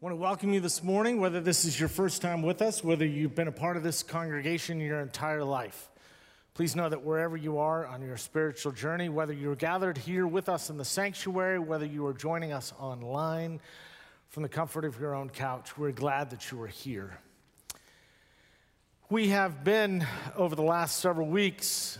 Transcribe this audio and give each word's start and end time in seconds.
I 0.00 0.06
want 0.06 0.14
to 0.14 0.22
welcome 0.22 0.54
you 0.54 0.60
this 0.60 0.82
morning, 0.82 1.20
whether 1.20 1.42
this 1.42 1.66
is 1.66 1.78
your 1.78 1.90
first 1.90 2.22
time 2.22 2.40
with 2.40 2.62
us, 2.62 2.82
whether 2.82 3.04
you've 3.04 3.34
been 3.34 3.48
a 3.48 3.52
part 3.52 3.76
of 3.76 3.82
this 3.82 4.02
congregation 4.02 4.80
your 4.80 5.00
entire 5.00 5.44
life. 5.44 5.90
Please 6.54 6.74
know 6.74 6.88
that 6.88 7.04
wherever 7.04 7.36
you 7.36 7.58
are 7.58 7.86
on 7.86 8.00
your 8.00 8.16
spiritual 8.16 8.72
journey, 8.72 9.10
whether 9.10 9.34
you're 9.34 9.54
gathered 9.54 9.98
here 9.98 10.26
with 10.26 10.48
us 10.48 10.70
in 10.70 10.78
the 10.78 10.86
sanctuary, 10.86 11.58
whether 11.58 11.84
you 11.84 12.06
are 12.06 12.14
joining 12.14 12.50
us 12.50 12.72
online 12.80 13.60
from 14.30 14.42
the 14.42 14.48
comfort 14.48 14.86
of 14.86 14.98
your 14.98 15.14
own 15.14 15.28
couch, 15.28 15.76
we're 15.76 15.92
glad 15.92 16.30
that 16.30 16.50
you 16.50 16.62
are 16.62 16.66
here. 16.66 17.18
We 19.10 19.28
have 19.28 19.64
been, 19.64 20.06
over 20.34 20.56
the 20.56 20.62
last 20.62 21.00
several 21.00 21.26
weeks, 21.26 21.98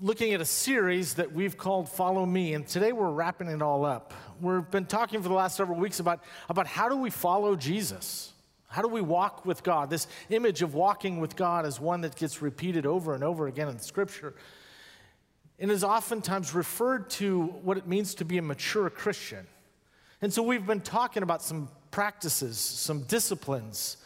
looking 0.00 0.34
at 0.34 0.40
a 0.40 0.44
series 0.44 1.14
that 1.14 1.32
we've 1.32 1.56
called 1.56 1.88
Follow 1.88 2.26
Me, 2.26 2.54
and 2.54 2.66
today 2.66 2.92
we're 2.92 3.10
wrapping 3.10 3.48
it 3.48 3.62
all 3.62 3.84
up. 3.84 4.12
We've 4.40 4.70
been 4.70 4.84
talking 4.84 5.22
for 5.22 5.28
the 5.28 5.34
last 5.34 5.56
several 5.56 5.78
weeks 5.78 6.00
about, 6.00 6.22
about 6.48 6.66
how 6.66 6.88
do 6.88 6.96
we 6.96 7.08
follow 7.08 7.56
Jesus? 7.56 8.32
How 8.68 8.82
do 8.82 8.88
we 8.88 9.00
walk 9.00 9.46
with 9.46 9.62
God? 9.62 9.88
This 9.88 10.06
image 10.28 10.60
of 10.60 10.74
walking 10.74 11.18
with 11.18 11.34
God 11.34 11.64
is 11.64 11.80
one 11.80 12.02
that 12.02 12.14
gets 12.16 12.42
repeated 12.42 12.84
over 12.84 13.14
and 13.14 13.24
over 13.24 13.46
again 13.46 13.68
in 13.68 13.78
Scripture 13.78 14.34
and 15.58 15.70
is 15.70 15.82
oftentimes 15.82 16.54
referred 16.54 17.08
to 17.08 17.44
what 17.62 17.78
it 17.78 17.86
means 17.86 18.14
to 18.16 18.24
be 18.26 18.36
a 18.36 18.42
mature 18.42 18.90
Christian. 18.90 19.46
And 20.20 20.30
so 20.30 20.42
we've 20.42 20.66
been 20.66 20.82
talking 20.82 21.22
about 21.22 21.40
some 21.42 21.70
practices, 21.90 22.58
some 22.58 23.04
disciplines 23.04 23.96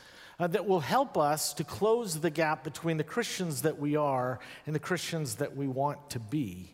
uh, 0.41 0.47
that 0.47 0.67
will 0.67 0.81
help 0.81 1.19
us 1.19 1.53
to 1.53 1.63
close 1.63 2.19
the 2.19 2.31
gap 2.31 2.65
between 2.65 2.97
the 2.97 3.05
Christians 3.05 3.63
that 3.63 3.79
we 3.79 3.95
are 3.95 4.41
and 4.65 4.75
the 4.75 4.81
Christians 4.81 5.37
that 5.37 5.55
we 5.55 5.69
want 5.69 6.11
to 6.11 6.19
be. 6.19 6.73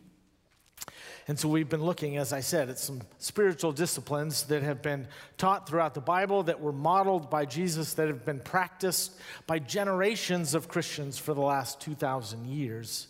And 1.27 1.37
so 1.37 1.49
we've 1.49 1.67
been 1.67 1.83
looking, 1.83 2.15
as 2.15 2.31
I 2.31 2.39
said, 2.39 2.69
at 2.69 2.79
some 2.79 3.01
spiritual 3.17 3.73
disciplines 3.73 4.43
that 4.43 4.63
have 4.63 4.81
been 4.81 5.09
taught 5.37 5.67
throughout 5.67 5.93
the 5.93 5.99
Bible, 5.99 6.43
that 6.43 6.61
were 6.61 6.71
modeled 6.71 7.29
by 7.29 7.43
Jesus, 7.43 7.95
that 7.95 8.07
have 8.07 8.23
been 8.23 8.39
practiced 8.39 9.11
by 9.45 9.59
generations 9.59 10.53
of 10.53 10.69
Christians 10.69 11.17
for 11.17 11.33
the 11.33 11.41
last 11.41 11.81
2,000 11.81 12.45
years. 12.45 13.07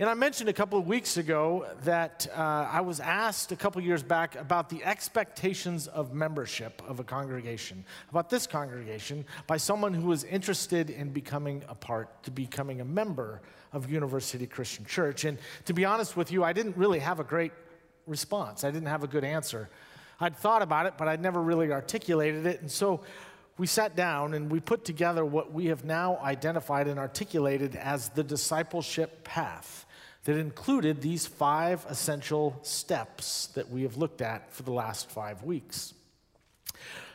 And 0.00 0.08
I 0.08 0.14
mentioned 0.14 0.48
a 0.48 0.52
couple 0.52 0.78
of 0.78 0.86
weeks 0.86 1.16
ago 1.16 1.66
that 1.82 2.28
uh, 2.32 2.68
I 2.70 2.82
was 2.82 3.00
asked 3.00 3.50
a 3.50 3.56
couple 3.56 3.82
years 3.82 4.00
back 4.00 4.36
about 4.36 4.68
the 4.68 4.84
expectations 4.84 5.88
of 5.88 6.14
membership 6.14 6.80
of 6.86 7.00
a 7.00 7.04
congregation, 7.04 7.84
about 8.08 8.30
this 8.30 8.46
congregation, 8.46 9.24
by 9.48 9.56
someone 9.56 9.92
who 9.92 10.06
was 10.06 10.22
interested 10.22 10.90
in 10.90 11.10
becoming 11.10 11.64
a 11.68 11.74
part, 11.74 12.22
to 12.22 12.30
becoming 12.30 12.80
a 12.80 12.84
member 12.84 13.42
of 13.72 13.90
University 13.90 14.46
Christian 14.46 14.84
Church. 14.84 15.24
And 15.24 15.36
to 15.64 15.72
be 15.72 15.84
honest 15.84 16.16
with 16.16 16.30
you, 16.30 16.44
I 16.44 16.52
didn't 16.52 16.76
really 16.76 17.00
have 17.00 17.18
a 17.18 17.24
great 17.24 17.50
response. 18.06 18.62
I 18.62 18.70
didn't 18.70 18.86
have 18.86 19.02
a 19.02 19.08
good 19.08 19.24
answer. 19.24 19.68
I'd 20.20 20.36
thought 20.36 20.62
about 20.62 20.86
it, 20.86 20.94
but 20.96 21.08
I'd 21.08 21.20
never 21.20 21.42
really 21.42 21.72
articulated 21.72 22.46
it. 22.46 22.60
And 22.60 22.70
so 22.70 23.00
we 23.56 23.66
sat 23.66 23.96
down 23.96 24.34
and 24.34 24.48
we 24.48 24.60
put 24.60 24.84
together 24.84 25.24
what 25.24 25.52
we 25.52 25.66
have 25.66 25.84
now 25.84 26.18
identified 26.18 26.86
and 26.86 27.00
articulated 27.00 27.74
as 27.74 28.10
the 28.10 28.22
discipleship 28.22 29.24
path 29.24 29.86
that 30.24 30.36
included 30.36 31.00
these 31.00 31.26
five 31.26 31.86
essential 31.88 32.58
steps 32.62 33.48
that 33.54 33.70
we 33.70 33.82
have 33.82 33.96
looked 33.96 34.20
at 34.20 34.52
for 34.52 34.62
the 34.62 34.72
last 34.72 35.10
five 35.10 35.42
weeks. 35.42 35.94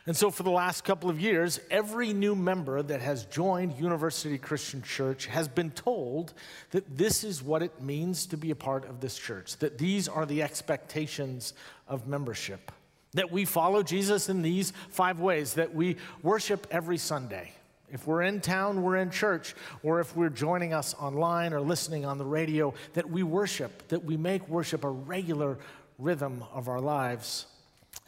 And 0.06 0.18
so, 0.18 0.30
for 0.30 0.44
the 0.44 0.52
last 0.52 0.84
couple 0.84 1.10
of 1.10 1.22
years, 1.22 1.62
every 1.72 2.12
new 2.12 2.36
member 2.36 2.82
that 2.82 3.00
has 3.00 3.26
joined 3.26 3.78
University 3.78 4.38
Christian 4.38 4.82
Church 4.82 5.28
has 5.28 5.48
been 5.48 5.72
told 5.72 6.34
that 6.72 6.98
this 6.98 7.24
is 7.24 7.42
what 7.42 7.64
it 7.64 7.82
means 7.82 8.26
to 8.26 8.38
be 8.38 8.52
a 8.52 8.56
part 8.56 8.86
of 8.90 9.00
this 9.00 9.18
church, 9.18 9.56
that 9.58 9.78
these 9.78 10.10
are 10.10 10.26
the 10.26 10.42
expectations 10.42 11.54
of 11.88 12.06
membership, 12.06 12.70
that 13.14 13.32
we 13.32 13.46
follow 13.46 13.82
Jesus 13.82 14.28
in 14.28 14.42
these 14.42 14.74
five 14.90 15.22
ways, 15.22 15.54
that 15.54 15.74
we 15.74 15.96
worship 16.22 16.68
every 16.70 16.98
Sunday, 16.98 17.54
if 17.94 18.08
we're 18.08 18.24
in 18.24 18.42
town, 18.42 18.82
we're 18.82 18.98
in 18.98 19.12
church, 19.12 19.54
or 19.84 20.00
if 20.00 20.16
we're 20.18 20.30
joining 20.30 20.74
us 20.74 20.96
online 20.96 21.54
or 21.54 21.62
listening 21.62 22.06
on 22.06 22.18
the 22.18 22.26
radio, 22.26 22.74
that 22.94 23.08
we 23.08 23.22
worship, 23.22 23.88
that 23.90 24.04
we 24.04 24.18
make 24.18 24.50
worship 24.50 24.84
a 24.84 24.90
regular 24.90 25.60
rhythm 26.00 26.44
of 26.52 26.68
our 26.68 26.82
lives, 26.82 27.46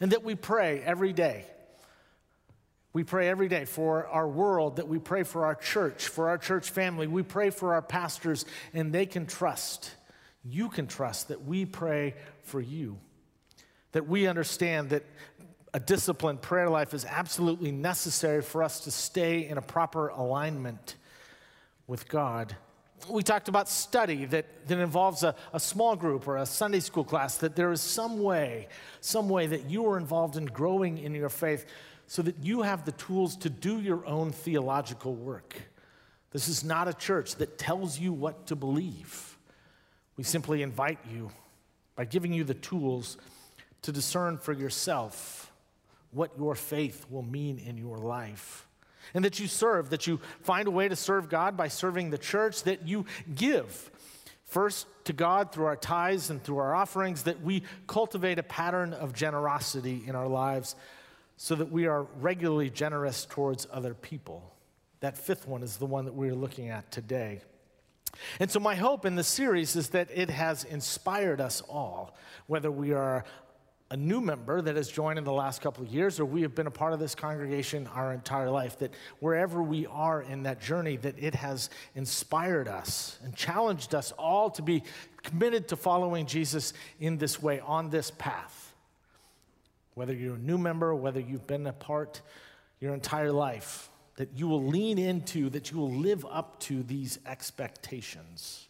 and 0.00 0.10
that 0.10 0.24
we 0.24 0.34
pray 0.34 0.82
every 0.84 1.12
day. 1.12 1.44
We 2.92 3.04
pray 3.04 3.28
every 3.28 3.46
day 3.48 3.64
for 3.64 4.08
our 4.08 4.26
world, 4.26 4.76
that 4.76 4.88
we 4.88 4.98
pray 4.98 5.22
for 5.22 5.44
our 5.44 5.54
church, 5.54 6.08
for 6.08 6.30
our 6.30 6.38
church 6.38 6.70
family. 6.70 7.06
We 7.06 7.22
pray 7.22 7.50
for 7.50 7.74
our 7.74 7.82
pastors, 7.82 8.44
and 8.74 8.92
they 8.92 9.06
can 9.06 9.26
trust, 9.26 9.92
you 10.42 10.68
can 10.68 10.88
trust 10.88 11.28
that 11.28 11.44
we 11.44 11.64
pray 11.64 12.14
for 12.42 12.60
you. 12.60 12.98
That 13.92 14.08
we 14.08 14.26
understand 14.26 14.90
that 14.90 15.04
a 15.76 15.78
disciplined 15.78 16.40
prayer 16.40 16.70
life 16.70 16.94
is 16.94 17.04
absolutely 17.04 17.70
necessary 17.70 18.40
for 18.40 18.62
us 18.62 18.80
to 18.80 18.90
stay 18.90 19.46
in 19.46 19.58
a 19.58 19.60
proper 19.60 20.08
alignment 20.08 20.94
with 21.86 22.08
God. 22.08 22.56
We 23.10 23.22
talked 23.22 23.50
about 23.50 23.68
study 23.68 24.24
that, 24.24 24.68
that 24.68 24.78
involves 24.78 25.22
a, 25.22 25.34
a 25.52 25.60
small 25.60 25.94
group 25.94 26.26
or 26.26 26.38
a 26.38 26.46
Sunday 26.46 26.80
school 26.80 27.04
class, 27.04 27.36
that 27.36 27.56
there 27.56 27.72
is 27.72 27.82
some 27.82 28.22
way, 28.22 28.68
some 29.02 29.28
way 29.28 29.48
that 29.48 29.68
you 29.68 29.86
are 29.86 29.98
involved 29.98 30.38
in 30.38 30.46
growing 30.46 30.96
in 30.96 31.14
your 31.14 31.28
faith 31.28 31.66
so 32.06 32.22
that 32.22 32.36
you 32.42 32.62
have 32.62 32.86
the 32.86 32.92
tools 32.92 33.36
to 33.36 33.50
do 33.50 33.78
your 33.78 34.06
own 34.06 34.32
theological 34.32 35.14
work. 35.14 35.60
This 36.30 36.48
is 36.48 36.64
not 36.64 36.88
a 36.88 36.94
church 36.94 37.34
that 37.34 37.58
tells 37.58 37.98
you 37.98 38.14
what 38.14 38.46
to 38.46 38.56
believe. 38.56 39.36
We 40.16 40.24
simply 40.24 40.62
invite 40.62 41.00
you 41.12 41.32
by 41.96 42.06
giving 42.06 42.32
you 42.32 42.44
the 42.44 42.54
tools 42.54 43.18
to 43.82 43.92
discern 43.92 44.38
for 44.38 44.54
yourself 44.54 45.52
what 46.16 46.32
your 46.38 46.54
faith 46.54 47.06
will 47.10 47.22
mean 47.22 47.58
in 47.58 47.76
your 47.76 47.98
life. 47.98 48.66
And 49.14 49.24
that 49.24 49.38
you 49.38 49.46
serve, 49.46 49.90
that 49.90 50.06
you 50.06 50.20
find 50.40 50.66
a 50.66 50.70
way 50.70 50.88
to 50.88 50.96
serve 50.96 51.28
God 51.28 51.56
by 51.56 51.68
serving 51.68 52.10
the 52.10 52.18
church, 52.18 52.64
that 52.64 52.88
you 52.88 53.06
give 53.32 53.90
first 54.46 54.86
to 55.04 55.12
God 55.12 55.52
through 55.52 55.66
our 55.66 55.76
tithes 55.76 56.30
and 56.30 56.42
through 56.42 56.58
our 56.58 56.74
offerings, 56.74 57.24
that 57.24 57.42
we 57.42 57.62
cultivate 57.86 58.38
a 58.38 58.42
pattern 58.42 58.94
of 58.94 59.12
generosity 59.12 60.02
in 60.06 60.16
our 60.16 60.26
lives 60.26 60.74
so 61.36 61.54
that 61.54 61.70
we 61.70 61.86
are 61.86 62.04
regularly 62.20 62.70
generous 62.70 63.26
towards 63.26 63.66
other 63.70 63.94
people. 63.94 64.42
That 65.00 65.18
fifth 65.18 65.46
one 65.46 65.62
is 65.62 65.76
the 65.76 65.86
one 65.86 66.06
that 66.06 66.14
we're 66.14 66.34
looking 66.34 66.70
at 66.70 66.90
today. 66.90 67.42
And 68.40 68.50
so, 68.50 68.58
my 68.58 68.74
hope 68.74 69.04
in 69.04 69.14
this 69.14 69.28
series 69.28 69.76
is 69.76 69.90
that 69.90 70.08
it 70.12 70.30
has 70.30 70.64
inspired 70.64 71.38
us 71.38 71.60
all, 71.68 72.16
whether 72.46 72.70
we 72.70 72.94
are 72.94 73.24
a 73.90 73.96
new 73.96 74.20
member 74.20 74.60
that 74.60 74.74
has 74.74 74.88
joined 74.88 75.18
in 75.18 75.24
the 75.24 75.32
last 75.32 75.60
couple 75.60 75.84
of 75.84 75.90
years, 75.90 76.18
or 76.18 76.24
we 76.24 76.42
have 76.42 76.54
been 76.54 76.66
a 76.66 76.72
part 76.72 76.92
of 76.92 76.98
this 76.98 77.14
congregation 77.14 77.86
our 77.88 78.12
entire 78.12 78.50
life, 78.50 78.78
that 78.80 78.92
wherever 79.20 79.62
we 79.62 79.86
are 79.86 80.22
in 80.22 80.42
that 80.42 80.60
journey, 80.60 80.96
that 80.96 81.14
it 81.18 81.36
has 81.36 81.70
inspired 81.94 82.66
us 82.66 83.18
and 83.22 83.34
challenged 83.36 83.94
us 83.94 84.12
all 84.18 84.50
to 84.50 84.62
be 84.62 84.82
committed 85.22 85.68
to 85.68 85.76
following 85.76 86.26
Jesus 86.26 86.72
in 86.98 87.16
this 87.18 87.40
way, 87.40 87.60
on 87.60 87.90
this 87.90 88.10
path. 88.10 88.74
Whether 89.94 90.14
you're 90.14 90.34
a 90.34 90.38
new 90.38 90.58
member, 90.58 90.94
whether 90.94 91.20
you've 91.20 91.46
been 91.46 91.66
a 91.66 91.72
part 91.72 92.22
your 92.80 92.92
entire 92.92 93.32
life, 93.32 93.88
that 94.16 94.30
you 94.34 94.48
will 94.48 94.64
lean 94.64 94.98
into, 94.98 95.48
that 95.50 95.70
you 95.70 95.78
will 95.78 95.92
live 95.92 96.26
up 96.28 96.58
to 96.60 96.82
these 96.82 97.20
expectations. 97.24 98.66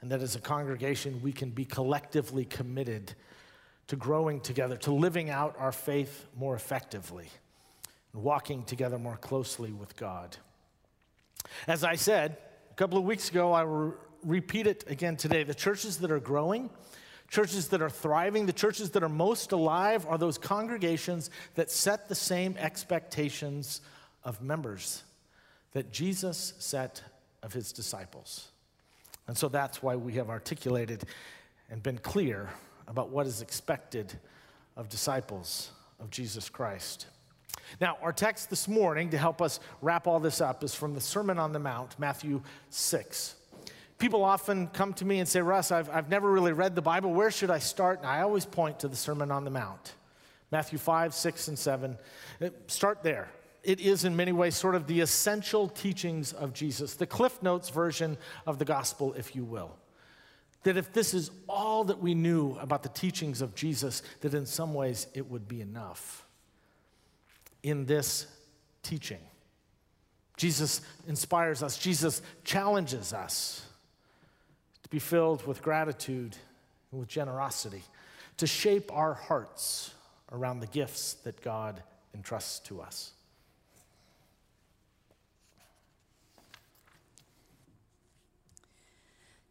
And 0.00 0.10
that 0.10 0.22
as 0.22 0.36
a 0.36 0.40
congregation, 0.40 1.20
we 1.22 1.32
can 1.32 1.50
be 1.50 1.64
collectively 1.64 2.44
committed 2.44 3.14
to 3.88 3.96
growing 3.96 4.40
together, 4.40 4.76
to 4.78 4.92
living 4.92 5.30
out 5.30 5.56
our 5.58 5.72
faith 5.72 6.26
more 6.36 6.54
effectively, 6.54 7.28
and 8.12 8.22
walking 8.22 8.64
together 8.64 8.98
more 8.98 9.16
closely 9.16 9.72
with 9.72 9.96
God. 9.96 10.36
As 11.66 11.84
I 11.84 11.96
said 11.96 12.38
a 12.70 12.74
couple 12.74 12.98
of 12.98 13.04
weeks 13.04 13.28
ago, 13.28 13.52
I 13.52 13.64
will 13.64 13.94
repeat 14.22 14.66
it 14.66 14.84
again 14.88 15.16
today. 15.16 15.44
The 15.44 15.54
churches 15.54 15.98
that 15.98 16.10
are 16.10 16.20
growing, 16.20 16.70
churches 17.28 17.68
that 17.68 17.82
are 17.82 17.90
thriving, 17.90 18.46
the 18.46 18.52
churches 18.52 18.90
that 18.90 19.02
are 19.02 19.08
most 19.08 19.52
alive 19.52 20.06
are 20.06 20.18
those 20.18 20.38
congregations 20.38 21.30
that 21.54 21.70
set 21.70 22.08
the 22.08 22.14
same 22.14 22.56
expectations 22.58 23.80
of 24.24 24.40
members 24.40 25.02
that 25.72 25.92
Jesus 25.92 26.54
set 26.58 27.02
of 27.42 27.52
his 27.52 27.72
disciples. 27.72 28.48
And 29.26 29.36
so 29.36 29.48
that's 29.48 29.82
why 29.82 29.96
we 29.96 30.14
have 30.14 30.30
articulated 30.30 31.04
and 31.70 31.82
been 31.82 31.98
clear 31.98 32.50
about 32.88 33.10
what 33.10 33.26
is 33.26 33.42
expected 33.42 34.12
of 34.76 34.88
disciples 34.88 35.70
of 36.00 36.10
Jesus 36.10 36.48
Christ. 36.48 37.06
Now, 37.80 37.96
our 38.02 38.12
text 38.12 38.50
this 38.50 38.68
morning 38.68 39.10
to 39.10 39.18
help 39.18 39.40
us 39.40 39.60
wrap 39.80 40.06
all 40.06 40.20
this 40.20 40.40
up 40.40 40.62
is 40.62 40.74
from 40.74 40.94
the 40.94 41.00
Sermon 41.00 41.38
on 41.38 41.52
the 41.52 41.58
Mount, 41.58 41.98
Matthew 41.98 42.42
6. 42.70 43.36
People 43.98 44.24
often 44.24 44.66
come 44.68 44.92
to 44.94 45.04
me 45.04 45.20
and 45.20 45.28
say, 45.28 45.40
Russ, 45.40 45.70
I've, 45.72 45.88
I've 45.88 46.08
never 46.08 46.30
really 46.30 46.52
read 46.52 46.74
the 46.74 46.82
Bible. 46.82 47.12
Where 47.14 47.30
should 47.30 47.50
I 47.50 47.58
start? 47.58 48.00
And 48.00 48.08
I 48.08 48.22
always 48.22 48.44
point 48.44 48.80
to 48.80 48.88
the 48.88 48.96
Sermon 48.96 49.30
on 49.30 49.44
the 49.44 49.50
Mount 49.50 49.94
Matthew 50.50 50.78
5, 50.78 51.14
6, 51.14 51.48
and 51.48 51.58
7. 51.58 51.98
Uh, 52.40 52.50
start 52.68 53.02
there. 53.02 53.28
It 53.64 53.80
is, 53.80 54.04
in 54.04 54.14
many 54.14 54.30
ways, 54.30 54.54
sort 54.54 54.74
of 54.74 54.86
the 54.86 55.00
essential 55.00 55.68
teachings 55.68 56.32
of 56.32 56.52
Jesus, 56.52 56.94
the 56.94 57.06
Cliff 57.06 57.42
Notes 57.42 57.70
version 57.70 58.18
of 58.46 58.58
the 58.58 58.64
gospel, 58.64 59.14
if 59.14 59.34
you 59.34 59.42
will 59.42 59.74
that 60.64 60.76
if 60.76 60.92
this 60.92 61.14
is 61.14 61.30
all 61.48 61.84
that 61.84 62.00
we 62.00 62.14
knew 62.14 62.56
about 62.58 62.82
the 62.82 62.88
teachings 62.90 63.40
of 63.40 63.54
Jesus, 63.54 64.02
that 64.20 64.34
in 64.34 64.44
some 64.46 64.74
ways 64.74 65.06
it 65.14 65.30
would 65.30 65.46
be 65.48 65.60
enough. 65.60 66.26
in 67.62 67.86
this 67.86 68.26
teaching. 68.82 69.20
Jesus 70.36 70.82
inspires 71.08 71.62
us, 71.62 71.78
Jesus 71.78 72.22
challenges 72.44 73.12
us 73.12 73.66
to 74.82 74.88
be 74.90 74.98
filled 74.98 75.46
with 75.46 75.62
gratitude 75.62 76.36
and 76.92 77.00
with 77.00 77.08
generosity, 77.08 77.82
to 78.36 78.46
shape 78.46 78.92
our 78.92 79.14
hearts 79.14 79.92
around 80.30 80.60
the 80.60 80.66
gifts 80.66 81.14
that 81.24 81.40
God 81.40 81.82
entrusts 82.14 82.58
to 82.68 82.80
us. 82.80 83.12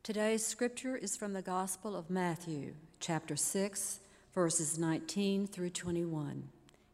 Today's 0.04 0.46
scripture 0.46 0.98
is 0.98 1.16
from 1.16 1.32
the 1.32 1.42
Gospel 1.42 1.96
of 1.96 2.10
Matthew, 2.10 2.74
chapter 3.00 3.38
6, 3.38 4.02
verses 4.36 4.78
19 4.78 5.48
through 5.48 5.70
21. 5.70 6.50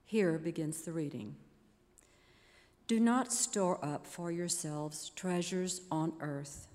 Here 0.06 0.38
begins 0.38 0.84
the 0.84 0.92
reading. 0.92 1.36
Do 2.86 3.00
not 3.00 3.34
store 3.34 3.84
up 3.84 4.06
for 4.06 4.32
yourselves 4.32 5.10
treasures 5.16 5.82
on 5.90 6.14
earth, 6.20 6.68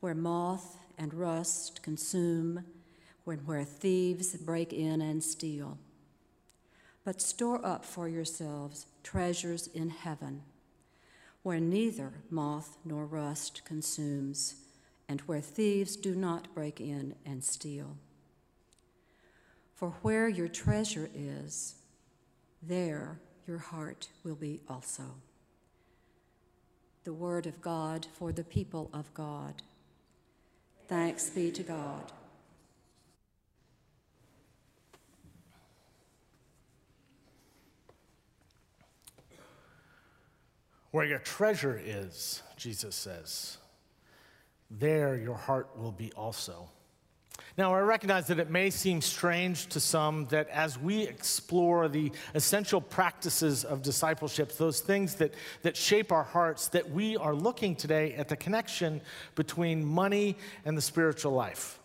where 0.00 0.14
moth 0.14 0.76
and 0.98 1.14
rust 1.14 1.82
consume, 1.82 2.66
when 3.24 3.38
where 3.38 3.64
thieves 3.64 4.36
break 4.36 4.74
in 4.74 5.00
and 5.00 5.24
steal. 5.24 5.78
But 7.02 7.22
store 7.22 7.64
up 7.64 7.86
for 7.86 8.10
yourselves 8.10 8.84
treasures 9.02 9.68
in 9.68 9.88
heaven, 9.88 10.42
where 11.42 11.60
neither 11.60 12.12
moth 12.28 12.76
nor 12.84 13.06
rust 13.06 13.62
consumes 13.64 14.56
and 15.08 15.20
where 15.22 15.40
thieves 15.40 15.96
do 15.96 16.14
not 16.14 16.54
break 16.54 16.80
in 16.80 17.14
and 17.24 17.42
steal. 17.42 17.96
For 19.74 19.90
where 20.02 20.28
your 20.28 20.48
treasure 20.48 21.10
is, 21.14 21.74
there 22.62 23.18
your 23.46 23.58
heart 23.58 24.08
will 24.24 24.36
be 24.36 24.60
also. 24.68 25.02
The 27.04 27.12
word 27.12 27.46
of 27.46 27.60
God 27.60 28.06
for 28.12 28.30
the 28.32 28.44
people 28.44 28.88
of 28.92 29.12
God. 29.12 29.62
Thanks 30.86 31.30
be 31.30 31.50
to 31.50 31.62
God. 31.62 32.12
Where 40.92 41.06
your 41.06 41.18
treasure 41.18 41.80
is, 41.82 42.42
Jesus 42.56 42.94
says 42.94 43.58
there 44.78 45.16
your 45.16 45.36
heart 45.36 45.68
will 45.76 45.92
be 45.92 46.12
also. 46.12 46.68
Now, 47.58 47.74
I 47.74 47.80
recognize 47.80 48.28
that 48.28 48.38
it 48.38 48.50
may 48.50 48.70
seem 48.70 49.02
strange 49.02 49.66
to 49.68 49.80
some 49.80 50.26
that 50.28 50.48
as 50.48 50.78
we 50.78 51.02
explore 51.02 51.86
the 51.86 52.10
essential 52.34 52.80
practices 52.80 53.64
of 53.64 53.82
discipleship, 53.82 54.56
those 54.56 54.80
things 54.80 55.16
that, 55.16 55.34
that 55.60 55.76
shape 55.76 56.12
our 56.12 56.22
hearts, 56.22 56.68
that 56.68 56.90
we 56.90 57.16
are 57.16 57.34
looking 57.34 57.76
today 57.76 58.14
at 58.14 58.28
the 58.28 58.36
connection 58.36 59.02
between 59.34 59.84
money 59.84 60.36
and 60.64 60.78
the 60.78 60.82
spiritual 60.82 61.32
life. 61.32 61.78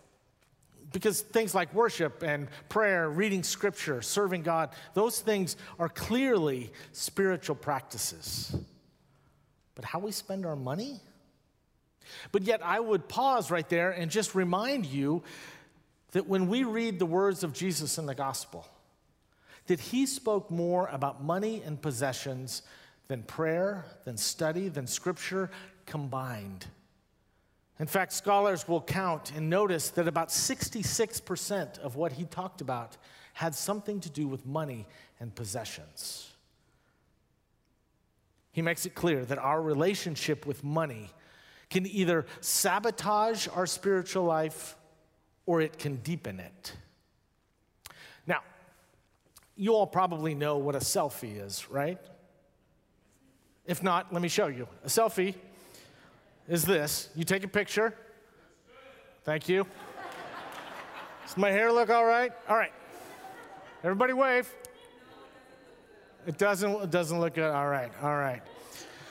Because 0.90 1.20
things 1.20 1.54
like 1.54 1.74
worship 1.74 2.22
and 2.22 2.48
prayer, 2.70 3.10
reading 3.10 3.42
scripture, 3.42 4.00
serving 4.00 4.42
God, 4.42 4.70
those 4.94 5.20
things 5.20 5.56
are 5.78 5.90
clearly 5.90 6.72
spiritual 6.92 7.56
practices. 7.56 8.56
But 9.74 9.84
how 9.84 9.98
we 9.98 10.12
spend 10.12 10.46
our 10.46 10.56
money? 10.56 11.00
But 12.32 12.42
yet, 12.42 12.60
I 12.64 12.80
would 12.80 13.08
pause 13.08 13.50
right 13.50 13.68
there 13.68 13.90
and 13.90 14.10
just 14.10 14.34
remind 14.34 14.86
you 14.86 15.22
that 16.12 16.26
when 16.26 16.48
we 16.48 16.64
read 16.64 16.98
the 16.98 17.06
words 17.06 17.42
of 17.42 17.52
Jesus 17.52 17.98
in 17.98 18.06
the 18.06 18.14
gospel, 18.14 18.66
that 19.66 19.80
he 19.80 20.06
spoke 20.06 20.50
more 20.50 20.88
about 20.88 21.22
money 21.22 21.62
and 21.64 21.80
possessions 21.80 22.62
than 23.08 23.22
prayer, 23.22 23.84
than 24.04 24.16
study, 24.16 24.68
than 24.68 24.86
scripture 24.86 25.50
combined. 25.86 26.66
In 27.78 27.86
fact, 27.86 28.12
scholars 28.12 28.66
will 28.66 28.80
count 28.80 29.32
and 29.34 29.48
notice 29.48 29.90
that 29.90 30.08
about 30.08 30.28
66% 30.28 31.78
of 31.78 31.96
what 31.96 32.12
he 32.12 32.24
talked 32.24 32.60
about 32.60 32.96
had 33.34 33.54
something 33.54 34.00
to 34.00 34.10
do 34.10 34.26
with 34.26 34.44
money 34.44 34.86
and 35.20 35.34
possessions. 35.34 36.32
He 38.50 38.62
makes 38.62 38.84
it 38.84 38.94
clear 38.94 39.24
that 39.26 39.38
our 39.38 39.62
relationship 39.62 40.44
with 40.44 40.64
money 40.64 41.10
can 41.70 41.86
either 41.86 42.26
sabotage 42.40 43.48
our 43.48 43.66
spiritual 43.66 44.24
life 44.24 44.76
or 45.46 45.60
it 45.60 45.78
can 45.78 45.96
deepen 45.96 46.40
it. 46.40 46.72
Now, 48.26 48.40
you 49.56 49.74
all 49.74 49.86
probably 49.86 50.34
know 50.34 50.58
what 50.58 50.74
a 50.74 50.80
selfie 50.80 51.44
is, 51.44 51.70
right? 51.70 51.98
If 53.66 53.82
not, 53.82 54.12
let 54.12 54.22
me 54.22 54.28
show 54.28 54.46
you. 54.46 54.66
A 54.84 54.88
selfie 54.88 55.34
is 56.48 56.64
this 56.64 57.10
you 57.14 57.24
take 57.24 57.44
a 57.44 57.48
picture. 57.48 57.94
Thank 59.24 59.48
you. 59.48 59.66
Does 61.26 61.36
my 61.36 61.50
hair 61.50 61.70
look 61.70 61.90
all 61.90 62.06
right? 62.06 62.32
All 62.48 62.56
right. 62.56 62.72
Everybody 63.84 64.14
wave. 64.14 64.48
It 66.26 66.38
doesn't, 66.38 66.82
it 66.82 66.90
doesn't 66.90 67.20
look 67.20 67.34
good. 67.34 67.50
All 67.50 67.68
right, 67.68 67.90
all 68.02 68.16
right. 68.16 68.42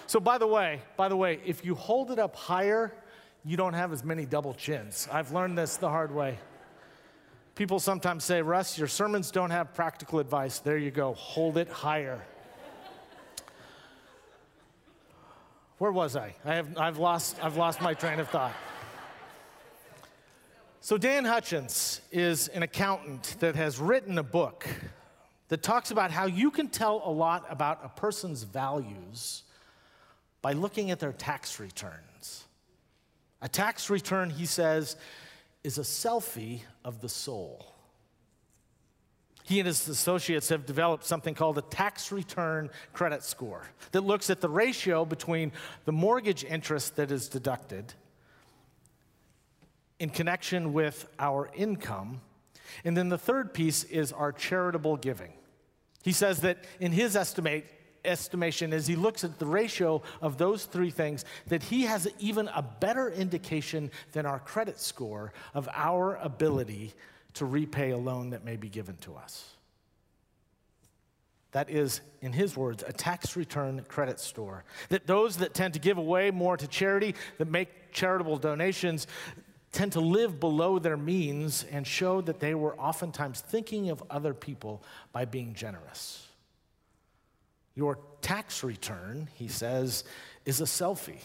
So, 0.07 0.21
by 0.21 0.37
the 0.37 0.47
way, 0.47 0.81
by 0.95 1.09
the 1.09 1.17
way, 1.17 1.41
if 1.45 1.65
you 1.65 1.75
hold 1.75 2.11
it 2.11 2.17
up 2.17 2.33
higher, 2.33 2.93
you 3.43 3.57
don't 3.57 3.73
have 3.73 3.91
as 3.91 4.05
many 4.05 4.25
double 4.25 4.53
chins. 4.53 5.05
I've 5.11 5.33
learned 5.33 5.57
this 5.57 5.75
the 5.75 5.89
hard 5.89 6.15
way. 6.15 6.39
People 7.55 7.77
sometimes 7.81 8.23
say, 8.23 8.41
Russ, 8.41 8.77
your 8.77 8.87
sermons 8.87 9.31
don't 9.31 9.49
have 9.49 9.73
practical 9.73 10.19
advice. 10.19 10.59
There 10.59 10.77
you 10.77 10.91
go, 10.91 11.13
hold 11.13 11.57
it 11.57 11.67
higher. 11.67 12.21
Where 15.77 15.91
was 15.91 16.15
I? 16.15 16.33
I 16.45 16.55
have, 16.55 16.77
I've, 16.77 16.97
lost, 16.99 17.43
I've 17.43 17.57
lost 17.57 17.81
my 17.81 17.93
train 17.93 18.21
of 18.21 18.29
thought. 18.29 18.53
So, 20.79 20.97
Dan 20.97 21.25
Hutchins 21.25 21.99
is 22.13 22.47
an 22.47 22.63
accountant 22.63 23.35
that 23.39 23.57
has 23.57 23.77
written 23.77 24.17
a 24.17 24.23
book 24.23 24.69
that 25.49 25.61
talks 25.61 25.91
about 25.91 26.11
how 26.11 26.27
you 26.27 26.49
can 26.49 26.69
tell 26.69 27.01
a 27.03 27.11
lot 27.11 27.45
about 27.49 27.81
a 27.83 27.89
person's 27.89 28.43
values 28.43 29.43
by 30.47 30.53
looking 30.53 30.91
at 30.91 30.99
their 31.01 31.11
tax 31.11 31.59
returns. 31.59 32.45
A 33.41 33.49
tax 33.49 33.89
return, 33.89 34.29
he 34.29 34.45
says, 34.45 34.95
is 35.61 35.77
a 35.77 35.81
selfie 35.81 36.61
of 36.85 37.01
the 37.01 37.09
soul. 37.09 37.65
He 39.43 39.59
and 39.59 39.67
his 39.67 39.85
associates 39.89 40.47
have 40.47 40.65
developed 40.65 41.03
something 41.03 41.35
called 41.35 41.57
a 41.57 41.63
tax 41.63 42.13
return 42.13 42.69
credit 42.93 43.23
score 43.23 43.67
that 43.91 44.05
looks 44.05 44.29
at 44.29 44.39
the 44.39 44.47
ratio 44.47 45.03
between 45.03 45.51
the 45.83 45.91
mortgage 45.91 46.45
interest 46.45 46.95
that 46.95 47.11
is 47.11 47.27
deducted 47.27 47.93
in 49.99 50.09
connection 50.09 50.71
with 50.71 51.09
our 51.19 51.49
income. 51.55 52.21
And 52.85 52.95
then 52.95 53.09
the 53.09 53.17
third 53.17 53.53
piece 53.53 53.83
is 53.83 54.13
our 54.13 54.31
charitable 54.31 54.95
giving. 54.95 55.33
He 56.03 56.13
says 56.13 56.39
that 56.39 56.63
in 56.79 56.93
his 56.93 57.17
estimate, 57.17 57.65
estimation, 58.07 58.73
as 58.73 58.87
he 58.87 58.95
looks 58.95 59.23
at 59.23 59.39
the 59.39 59.45
ratio 59.45 60.01
of 60.21 60.37
those 60.37 60.65
three 60.65 60.89
things, 60.89 61.25
that 61.47 61.63
he 61.63 61.83
has 61.83 62.07
even 62.19 62.47
a 62.49 62.61
better 62.61 63.09
indication 63.09 63.91
than 64.13 64.25
our 64.25 64.39
credit 64.39 64.79
score 64.79 65.33
of 65.53 65.67
our 65.73 66.15
ability 66.17 66.93
to 67.35 67.45
repay 67.45 67.91
a 67.91 67.97
loan 67.97 68.31
that 68.31 68.43
may 68.43 68.55
be 68.55 68.69
given 68.69 68.95
to 68.97 69.15
us. 69.15 69.53
That 71.51 71.69
is, 71.69 72.01
in 72.21 72.33
his 72.33 72.57
words, 72.57 72.83
a 72.85 72.91
tax 72.91 73.35
return 73.35 73.83
credit 73.87 74.19
score. 74.19 74.63
That 74.89 75.07
those 75.07 75.37
that 75.37 75.53
tend 75.53 75.73
to 75.75 75.79
give 75.79 75.97
away 75.97 76.29
more 76.29 76.57
to 76.57 76.67
charity, 76.67 77.15
that 77.37 77.49
make 77.49 77.91
charitable 77.91 78.37
donations, 78.37 79.07
tend 79.71 79.93
to 79.93 80.01
live 80.01 80.39
below 80.39 80.79
their 80.79 80.97
means 80.97 81.65
and 81.71 81.85
show 81.85 82.21
that 82.21 82.39
they 82.39 82.53
were 82.53 82.77
oftentimes 82.79 83.41
thinking 83.41 83.89
of 83.89 84.03
other 84.09 84.33
people 84.33 84.83
by 85.11 85.25
being 85.25 85.53
generous. 85.53 86.26
Your 87.77 87.99
tax 88.21 88.63
return, 88.63 89.29
he 89.35 89.47
says, 89.47 90.03
is 90.45 90.61
a 90.61 90.63
selfie. 90.63 91.21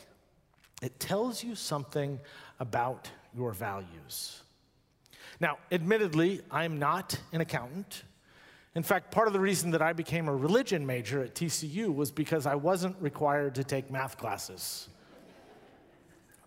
It 0.83 1.01
tells 1.01 1.43
you 1.43 1.55
something 1.55 2.21
about 2.61 3.11
your 3.35 3.53
values. 3.53 4.43
Now, 5.41 5.57
admittedly, 5.73 6.43
I'm 6.51 6.79
not 6.79 7.19
an 7.33 7.41
accountant. 7.41 8.03
In 8.75 8.83
fact, 8.83 9.11
part 9.11 9.29
of 9.29 9.33
the 9.33 9.41
reason 9.41 9.71
that 9.71 9.81
I 9.81 9.95
became 9.95 10.29
a 10.29 10.37
religion 10.37 10.85
major 10.85 11.23
at 11.23 11.35
TCU 11.35 11.95
was 11.95 12.11
because 12.11 12.45
I 12.45 12.57
wasn't 12.57 12.97
required 13.01 13.55
to 13.55 13.65
take 13.65 13.91
math 13.91 14.19
classes. 14.19 14.91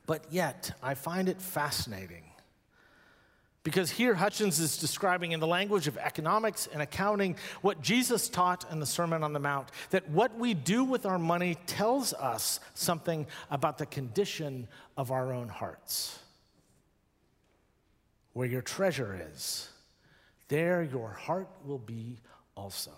But 0.05 0.25
yet, 0.29 0.71
I 0.83 0.93
find 0.93 1.27
it 1.27 1.41
fascinating 1.41 2.25
because 3.65 3.89
here 3.89 4.13
Hutchins 4.13 4.59
is 4.59 4.77
describing 4.77 5.31
in 5.31 5.39
the 5.39 5.47
language 5.47 5.87
of 5.87 5.97
economics 5.97 6.69
and 6.71 6.83
accounting 6.83 7.35
what 7.63 7.81
Jesus 7.81 8.29
taught 8.29 8.63
in 8.71 8.79
the 8.79 8.85
Sermon 8.85 9.23
on 9.23 9.33
the 9.33 9.39
Mount 9.39 9.69
that 9.89 10.07
what 10.07 10.37
we 10.37 10.53
do 10.53 10.83
with 10.83 11.07
our 11.07 11.17
money 11.17 11.57
tells 11.65 12.13
us 12.13 12.59
something 12.75 13.25
about 13.49 13.79
the 13.79 13.87
condition 13.87 14.67
of 14.95 15.09
our 15.09 15.33
own 15.33 15.49
hearts. 15.49 16.19
Where 18.33 18.47
your 18.47 18.61
treasure 18.61 19.19
is, 19.33 19.67
there 20.47 20.83
your 20.83 21.09
heart 21.09 21.49
will 21.65 21.79
be 21.79 22.19
also. 22.55 22.91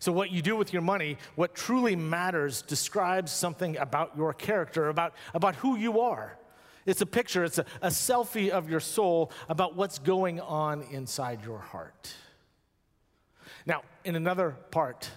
So, 0.00 0.10
what 0.10 0.32
you 0.32 0.42
do 0.42 0.56
with 0.56 0.72
your 0.72 0.82
money, 0.82 1.16
what 1.36 1.54
truly 1.54 1.94
matters, 1.94 2.60
describes 2.60 3.30
something 3.30 3.76
about 3.76 4.16
your 4.16 4.34
character, 4.34 4.88
about, 4.88 5.14
about 5.32 5.54
who 5.54 5.76
you 5.76 6.00
are. 6.00 6.36
It's 6.86 7.00
a 7.00 7.06
picture, 7.06 7.44
it's 7.44 7.58
a, 7.58 7.64
a 7.80 7.88
selfie 7.88 8.50
of 8.50 8.68
your 8.68 8.80
soul 8.80 9.32
about 9.48 9.76
what's 9.76 9.98
going 9.98 10.40
on 10.40 10.82
inside 10.90 11.44
your 11.44 11.58
heart. 11.58 12.14
Now, 13.66 13.82
in 14.04 14.16
another 14.16 14.56
part 14.70 15.10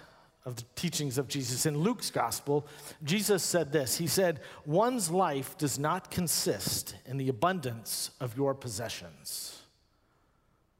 of 0.45 0.55
the 0.55 0.63
teachings 0.75 1.17
of 1.17 1.27
Jesus, 1.27 1.65
in 1.65 1.77
Luke's 1.77 2.09
gospel, 2.09 2.65
Jesus 3.03 3.43
said 3.43 3.71
this 3.71 3.97
He 3.97 4.07
said, 4.07 4.39
One's 4.65 5.11
life 5.11 5.57
does 5.57 5.77
not 5.77 6.09
consist 6.09 6.95
in 7.05 7.17
the 7.17 7.29
abundance 7.29 8.11
of 8.21 8.37
your 8.37 8.53
possessions. 8.53 9.61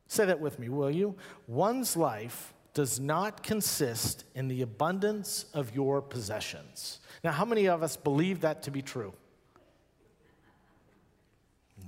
Say 0.08 0.26
that 0.26 0.40
with 0.40 0.58
me, 0.58 0.70
will 0.70 0.92
you? 0.92 1.16
One's 1.48 1.98
life 1.98 2.54
does 2.74 3.00
not 3.00 3.44
consist 3.44 4.24
in 4.36 4.48
the 4.48 4.62
abundance 4.62 5.46
of 5.54 5.76
your 5.76 6.02
possessions. 6.02 7.00
Now, 7.24 7.32
how 7.32 7.44
many 7.44 7.68
of 7.68 7.84
us 7.84 7.98
believe 7.98 8.42
that 8.42 8.64
to 8.64 8.72
be 8.72 8.82
true? 8.82 9.14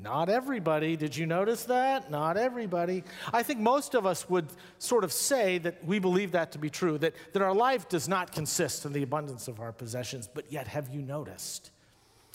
Not 0.02 0.30
everybody. 0.30 0.96
Did 0.96 1.16
you 1.16 1.26
notice 1.26 1.66
that? 1.66 2.10
Not 2.10 2.38
everybody. 2.38 3.04
I 3.34 3.44
think 3.44 3.60
most 3.60 3.96
of 3.96 4.06
us 4.06 4.30
would 4.30 4.48
sort 4.78 5.04
of 5.04 5.12
say 5.12 5.58
that 5.60 5.84
we 5.84 6.00
believe 6.00 6.32
that 6.32 6.54
to 6.54 6.58
be 6.58 6.70
true, 6.70 6.98
that, 7.00 7.14
that 7.34 7.42
our 7.42 7.54
life 7.54 7.90
does 7.90 8.08
not 8.08 8.32
consist 8.32 8.86
in 8.86 8.94
the 8.94 9.04
abundance 9.04 9.48
of 9.50 9.60
our 9.60 9.74
possessions. 9.74 10.30
But 10.34 10.52
yet, 10.52 10.68
have 10.68 10.90
you 10.90 11.02
noticed? 11.02 11.72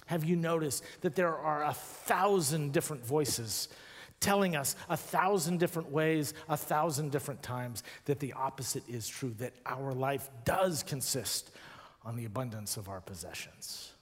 Have 0.06 0.24
you 0.24 0.36
noticed 0.36 0.84
that 1.00 1.14
there 1.14 1.34
are 1.34 1.64
a 1.64 1.72
thousand 1.72 2.72
different 2.72 3.04
voices 3.04 3.68
telling 4.20 4.56
us 4.56 4.76
a 4.90 4.96
thousand 4.96 5.58
different 5.58 5.90
ways, 5.90 6.34
a 6.48 6.56
thousand 6.56 7.12
different 7.12 7.42
times 7.42 7.82
that 8.04 8.20
the 8.20 8.34
opposite 8.34 8.86
is 8.88 9.08
true, 9.08 9.34
that 9.38 9.54
our 9.64 9.94
life 9.94 10.28
does 10.44 10.82
consist 10.82 11.50
on 12.04 12.16
the 12.16 12.26
abundance 12.26 12.76
of 12.76 12.90
our 12.90 13.00
possessions? 13.00 13.92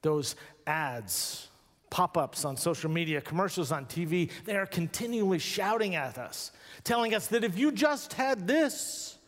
Those 0.00 0.34
ads 0.66 1.48
pop 1.90 2.16
ups 2.16 2.44
on 2.44 2.56
social 2.56 2.90
media, 2.90 3.20
commercials 3.20 3.72
on 3.72 3.84
TV, 3.86 4.30
they 4.44 4.56
are 4.56 4.66
continually 4.66 5.40
shouting 5.40 5.96
at 5.96 6.16
us, 6.16 6.52
telling 6.84 7.14
us 7.14 7.26
that 7.26 7.44
if 7.44 7.58
you 7.58 7.72
just 7.72 8.12
had 8.14 8.46
this, 8.46 9.18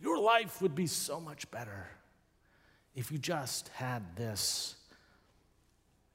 your 0.00 0.18
life 0.18 0.60
would 0.62 0.74
be 0.74 0.86
so 0.86 1.20
much 1.20 1.50
better. 1.50 1.86
If 2.94 3.12
you 3.12 3.18
just 3.18 3.68
had 3.68 4.16
this, 4.16 4.74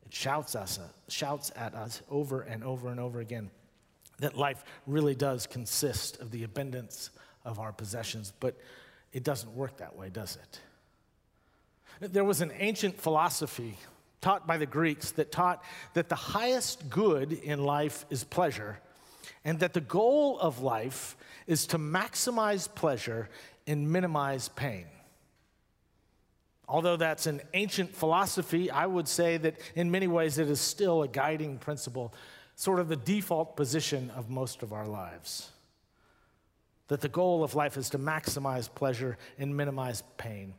it 0.06 0.14
shouts, 0.14 0.56
us, 0.56 0.80
shouts 1.08 1.52
at 1.56 1.76
us 1.76 2.02
over 2.10 2.42
and 2.42 2.64
over 2.64 2.90
and 2.90 3.00
over 3.00 3.20
again 3.20 3.52
that 4.20 4.38
life 4.38 4.64
really 4.88 5.16
does 5.16 5.48
consist 5.48 6.20
of 6.22 6.32
the 6.32 6.44
abundance 6.44 7.10
of 7.46 7.60
our 7.60 7.72
possessions, 7.72 8.32
but 8.40 8.58
it 9.12 9.24
doesn't 9.24 9.54
work 9.54 9.78
that 9.78 9.96
way, 9.96 10.10
does 10.10 10.38
it? 10.38 10.60
There 12.12 12.24
was 12.24 12.42
an 12.42 12.52
ancient 12.58 13.00
philosophy 13.00 13.78
taught 14.24 14.48
by 14.48 14.58
the 14.58 14.66
Greeks 14.66 15.12
that 15.12 15.32
taught 15.32 15.64
that 15.94 16.10
the 16.10 16.16
highest 16.16 16.90
good 16.90 17.34
in 17.34 17.64
life 17.64 18.06
is 18.10 18.24
pleasure, 18.24 18.80
and 19.46 19.60
that 19.60 19.74
the 19.74 19.82
goal 19.82 20.40
of 20.40 20.62
life 20.62 21.16
is 21.46 21.68
to 21.68 21.78
maximize 21.78 22.74
pleasure 22.74 23.30
and 23.68 23.92
minimize 23.92 24.50
pain. 24.50 24.86
Although 26.68 26.96
that's 26.96 27.28
an 27.28 27.42
ancient 27.54 27.94
philosophy, 27.94 28.72
I 28.72 28.86
would 28.86 29.08
say 29.08 29.38
that 29.38 29.58
in 29.76 29.92
many 29.92 30.08
ways 30.08 30.40
it 30.40 30.50
is 30.50 30.62
still 30.62 31.04
a 31.04 31.08
guiding 31.08 31.58
principle, 31.58 32.14
sort 32.56 32.80
of 32.80 32.88
the 32.88 32.96
default 32.96 33.58
position 33.58 34.10
of 34.16 34.30
most 34.30 34.64
of 34.64 34.72
our 34.72 34.88
lives. 34.88 35.52
That 36.88 37.02
the 37.02 37.10
goal 37.10 37.44
of 37.44 37.56
life 37.56 37.76
is 37.76 37.90
to 37.90 38.00
maximize 38.00 38.74
pleasure 38.74 39.18
and 39.38 39.56
minimize 39.56 40.04
pain. 40.18 40.54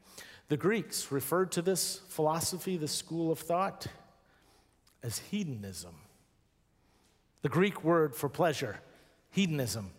The 0.49 0.57
Greeks 0.57 1.11
referred 1.11 1.53
to 1.53 1.63
this 1.63 2.01
philosophy, 2.09 2.77
this 2.77 2.93
school 2.93 3.33
of 3.33 3.39
thought, 3.39 3.87
as 5.03 5.19
hedonism. 5.19 5.95
The 7.43 7.49
Greek 7.49 7.85
word 7.85 8.15
for 8.15 8.29
pleasure, 8.29 8.79
hedonism. 9.31 9.91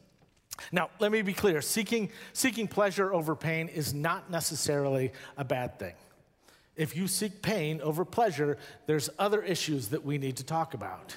Now, 0.72 0.90
let 1.00 1.12
me 1.12 1.22
be 1.22 1.34
clear 1.34 1.62
seeking, 1.62 2.10
seeking 2.34 2.68
pleasure 2.68 3.14
over 3.14 3.36
pain 3.36 3.68
is 3.68 3.94
not 3.94 4.32
necessarily 4.32 5.12
a 5.38 5.44
bad 5.44 5.80
thing. 5.80 5.94
If 6.76 6.96
you 6.96 7.08
seek 7.08 7.42
pain 7.42 7.82
over 7.82 8.04
pleasure, 8.04 8.58
there's 8.86 9.10
other 9.18 9.42
issues 9.42 9.90
that 9.90 10.04
we 10.04 10.18
need 10.18 10.38
to 10.38 10.44
talk 10.44 10.74
about. 10.74 11.16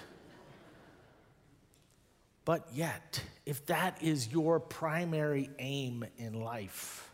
But 2.44 2.66
yet, 2.73 3.23
if 3.44 3.66
that 3.66 4.02
is 4.02 4.28
your 4.28 4.61
primary 4.61 5.50
aim 5.58 6.04
in 6.16 6.40
life, 6.40 7.08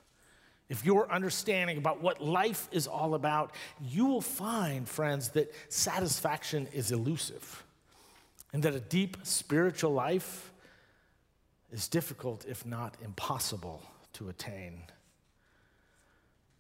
if 0.75 0.85
your 0.85 1.09
understanding 1.11 1.79
about 1.79 2.03
what 2.03 2.21
life 2.21 2.69
is 2.73 2.89
all 2.89 3.15
about, 3.15 3.53
you 3.81 4.07
will 4.07 4.21
find, 4.21 4.89
friends, 4.89 5.29
that 5.31 5.55
satisfaction 5.69 6.67
is 6.73 6.91
elusive 6.91 7.63
and 8.53 8.61
that 8.65 8.75
a 8.75 8.81
deep 8.81 9.17
spiritual 9.23 9.93
life 9.93 10.51
is 11.71 11.87
difficult, 11.87 12.45
if 12.49 12.67
not 12.67 12.97
impossible, 13.05 13.83
to 14.15 14.29
attain. 14.29 14.83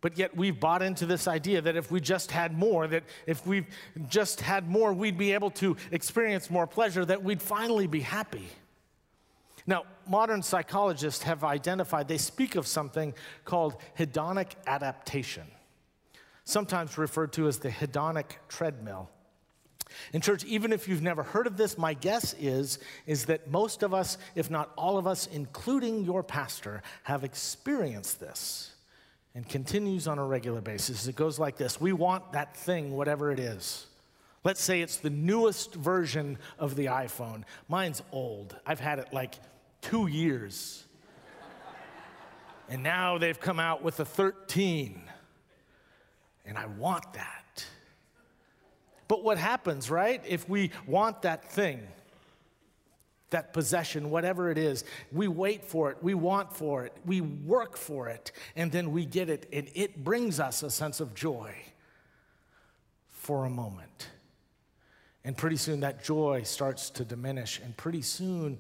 But 0.01 0.17
yet 0.17 0.37
we've 0.37 0.61
bought 0.61 0.83
into 0.83 1.07
this 1.07 1.27
idea 1.27 1.61
that 1.63 1.75
if 1.75 1.91
we 1.91 2.01
just 2.01 2.31
had 2.31 2.57
more, 2.57 2.87
that 2.87 3.03
if 3.27 3.45
we 3.45 3.67
just 4.09 4.41
had 4.41 4.71
more, 4.71 4.93
we'd 4.93 5.19
be 5.19 5.33
able 5.33 5.51
to 5.51 5.77
experience 5.91 6.51
more 6.51 6.69
pleasure, 6.69 7.05
that 7.05 7.25
we'd 7.25 7.43
finally 7.43 7.89
be 7.89 8.01
happy. 8.01 8.47
Now, 9.67 9.85
modern 10.07 10.43
psychologists 10.43 11.23
have 11.25 11.43
identified, 11.43 12.09
they 12.09 12.19
speak 12.19 12.55
of 12.55 12.67
something 12.67 13.15
called 13.45 13.77
hedonic 13.99 14.53
adaptation, 14.67 15.47
sometimes 16.45 16.99
referred 16.99 17.33
to 17.35 17.49
as 17.49 17.59
the 17.59 17.71
hedonic 17.71 18.33
treadmill. 18.49 19.11
In 20.13 20.21
church, 20.21 20.45
even 20.45 20.73
if 20.73 20.89
you've 20.89 21.03
never 21.03 21.23
heard 21.23 21.47
of 21.47 21.57
this, 21.57 21.79
my 21.79 21.95
guess 21.95 22.35
is, 22.35 22.79
is 23.07 23.27
that 23.27 23.51
most 23.51 23.83
of 23.83 23.95
us, 23.95 24.19
if 24.35 24.51
not 24.51 24.71
all 24.77 24.99
of 24.99 25.07
us, 25.07 25.27
including 25.29 26.05
your 26.05 26.23
pastor, 26.23 26.83
have 27.05 27.25
experienced 27.25 28.21
this 28.21 28.73
and 29.35 29.49
continues 29.49 30.07
on 30.07 30.19
a 30.19 30.25
regular 30.25 30.61
basis. 30.61 31.07
It 31.07 31.17
goes 31.17 31.39
like 31.39 31.57
this 31.57 31.81
We 31.81 31.93
want 31.93 32.33
that 32.33 32.57
thing, 32.57 32.93
whatever 32.93 33.31
it 33.31 33.39
is. 33.39 33.87
Let's 34.43 34.63
say 34.63 34.83
it's 34.83 34.99
the 34.99 35.11
newest 35.11 35.75
version 35.75 36.39
of 36.59 36.77
the 36.77 36.87
iPhone. 36.87 37.45
Mine's 37.67 38.03
old. 38.13 38.55
I've 38.67 38.81
had 38.81 38.99
it 38.99 39.09
like 39.13 39.37
two 39.85 40.07
years. 40.07 40.85
and 42.69 42.83
now 42.83 43.19
they've 43.19 43.39
come 43.39 43.61
out 43.61 43.83
with 43.83 44.01
a 44.01 44.05
13. 44.05 45.01
And 46.47 46.59
I 46.59 46.67
want 46.67 47.13
that. 47.13 47.65
But 49.09 49.23
what 49.23 49.39
happens, 49.39 49.91
right? 49.91 50.23
If 50.27 50.49
we 50.49 50.71
want 50.87 51.23
that 51.23 51.51
thing, 51.51 51.87
that 53.31 53.53
possession, 53.53 54.11
whatever 54.11 54.51
it 54.51 54.59
is, 54.59 54.85
we 55.13 55.29
wait 55.29 55.65
for 55.65 55.91
it, 55.91 55.99
we 56.01 56.15
want 56.15 56.53
for 56.55 56.85
it, 56.85 56.93
we 57.05 57.21
work 57.21 57.77
for 57.77 58.09
it, 58.09 58.33
and 58.57 58.73
then 58.73 58.93
we 58.93 59.05
get 59.05 59.29
it, 59.29 59.49
and 59.53 59.69
it 59.75 60.03
brings 60.03 60.41
us 60.41 60.63
a 60.63 60.71
sense 60.71 61.01
of 61.01 61.15
joy 61.15 61.55
for 63.11 63.45
a 63.45 63.51
moment. 63.51 64.09
And 65.25 65.37
pretty 65.37 65.57
soon 65.57 65.81
that 65.81 66.05
joy 66.05 66.43
starts 66.45 66.91
to 66.91 67.05
diminish, 67.05 67.61
and 67.63 67.77
pretty 67.77 68.03
soon 68.03 68.59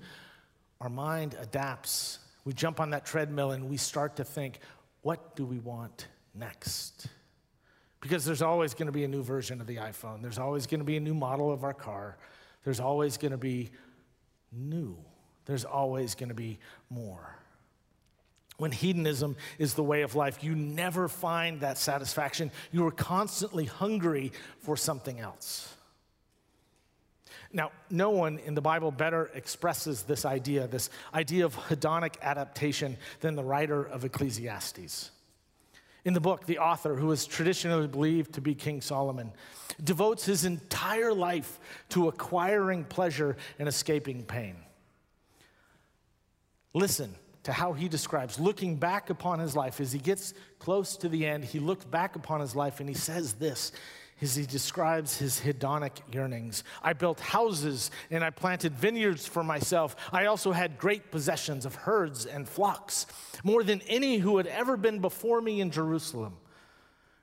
our 0.84 0.90
mind 0.90 1.34
adapts. 1.40 2.18
We 2.44 2.52
jump 2.52 2.78
on 2.78 2.90
that 2.90 3.06
treadmill 3.06 3.52
and 3.52 3.70
we 3.70 3.78
start 3.78 4.16
to 4.16 4.24
think, 4.24 4.60
what 5.00 5.34
do 5.34 5.46
we 5.46 5.58
want 5.58 6.08
next? 6.34 7.06
Because 8.00 8.24
there's 8.26 8.42
always 8.42 8.74
going 8.74 8.86
to 8.86 8.92
be 8.92 9.04
a 9.04 9.08
new 9.08 9.22
version 9.22 9.62
of 9.62 9.66
the 9.66 9.76
iPhone, 9.76 10.20
there's 10.20 10.38
always 10.38 10.66
going 10.66 10.80
to 10.80 10.84
be 10.84 10.98
a 10.98 11.00
new 11.00 11.14
model 11.14 11.50
of 11.50 11.64
our 11.64 11.72
car, 11.72 12.18
there's 12.64 12.80
always 12.80 13.16
going 13.16 13.32
to 13.32 13.38
be 13.38 13.70
new, 14.52 14.96
there's 15.46 15.64
always 15.64 16.14
going 16.14 16.28
to 16.28 16.34
be 16.34 16.58
more. 16.90 17.38
When 18.58 18.70
hedonism 18.70 19.36
is 19.58 19.72
the 19.72 19.82
way 19.82 20.02
of 20.02 20.14
life, 20.14 20.44
you 20.44 20.54
never 20.54 21.08
find 21.08 21.60
that 21.62 21.78
satisfaction. 21.78 22.52
You 22.70 22.86
are 22.86 22.92
constantly 22.92 23.64
hungry 23.64 24.32
for 24.60 24.76
something 24.76 25.18
else. 25.18 25.74
Now, 27.54 27.70
no 27.88 28.10
one 28.10 28.38
in 28.38 28.54
the 28.54 28.60
Bible 28.60 28.90
better 28.90 29.30
expresses 29.32 30.02
this 30.02 30.24
idea, 30.24 30.66
this 30.66 30.90
idea 31.14 31.46
of 31.46 31.54
hedonic 31.54 32.16
adaptation, 32.20 32.96
than 33.20 33.36
the 33.36 33.44
writer 33.44 33.84
of 33.84 34.04
Ecclesiastes. 34.04 35.12
In 36.04 36.14
the 36.14 36.20
book, 36.20 36.46
the 36.46 36.58
author, 36.58 36.96
who 36.96 37.12
is 37.12 37.26
traditionally 37.26 37.86
believed 37.86 38.34
to 38.34 38.40
be 38.40 38.56
King 38.56 38.80
Solomon, 38.80 39.30
devotes 39.82 40.24
his 40.24 40.44
entire 40.44 41.14
life 41.14 41.60
to 41.90 42.08
acquiring 42.08 42.84
pleasure 42.84 43.36
and 43.60 43.68
escaping 43.68 44.24
pain. 44.24 44.56
Listen 46.74 47.14
to 47.44 47.52
how 47.52 47.72
he 47.72 47.88
describes 47.88 48.40
looking 48.40 48.74
back 48.74 49.10
upon 49.10 49.38
his 49.38 49.54
life 49.54 49.80
as 49.80 49.92
he 49.92 50.00
gets 50.00 50.34
close 50.58 50.96
to 50.96 51.08
the 51.08 51.24
end. 51.24 51.44
He 51.44 51.60
looks 51.60 51.84
back 51.84 52.16
upon 52.16 52.40
his 52.40 52.56
life 52.56 52.80
and 52.80 52.88
he 52.88 52.96
says 52.96 53.34
this 53.34 53.70
as 54.20 54.36
he 54.36 54.46
describes 54.46 55.18
his 55.18 55.40
hedonic 55.40 55.92
yearnings. 56.12 56.64
I 56.82 56.92
built 56.92 57.20
houses 57.20 57.90
and 58.10 58.24
I 58.24 58.30
planted 58.30 58.74
vineyards 58.74 59.26
for 59.26 59.42
myself. 59.42 59.96
I 60.12 60.26
also 60.26 60.52
had 60.52 60.78
great 60.78 61.10
possessions 61.10 61.66
of 61.66 61.74
herds 61.74 62.24
and 62.24 62.48
flocks, 62.48 63.06
more 63.42 63.62
than 63.62 63.82
any 63.82 64.18
who 64.18 64.36
had 64.36 64.46
ever 64.46 64.76
been 64.76 65.00
before 65.00 65.40
me 65.40 65.60
in 65.60 65.70
Jerusalem. 65.70 66.36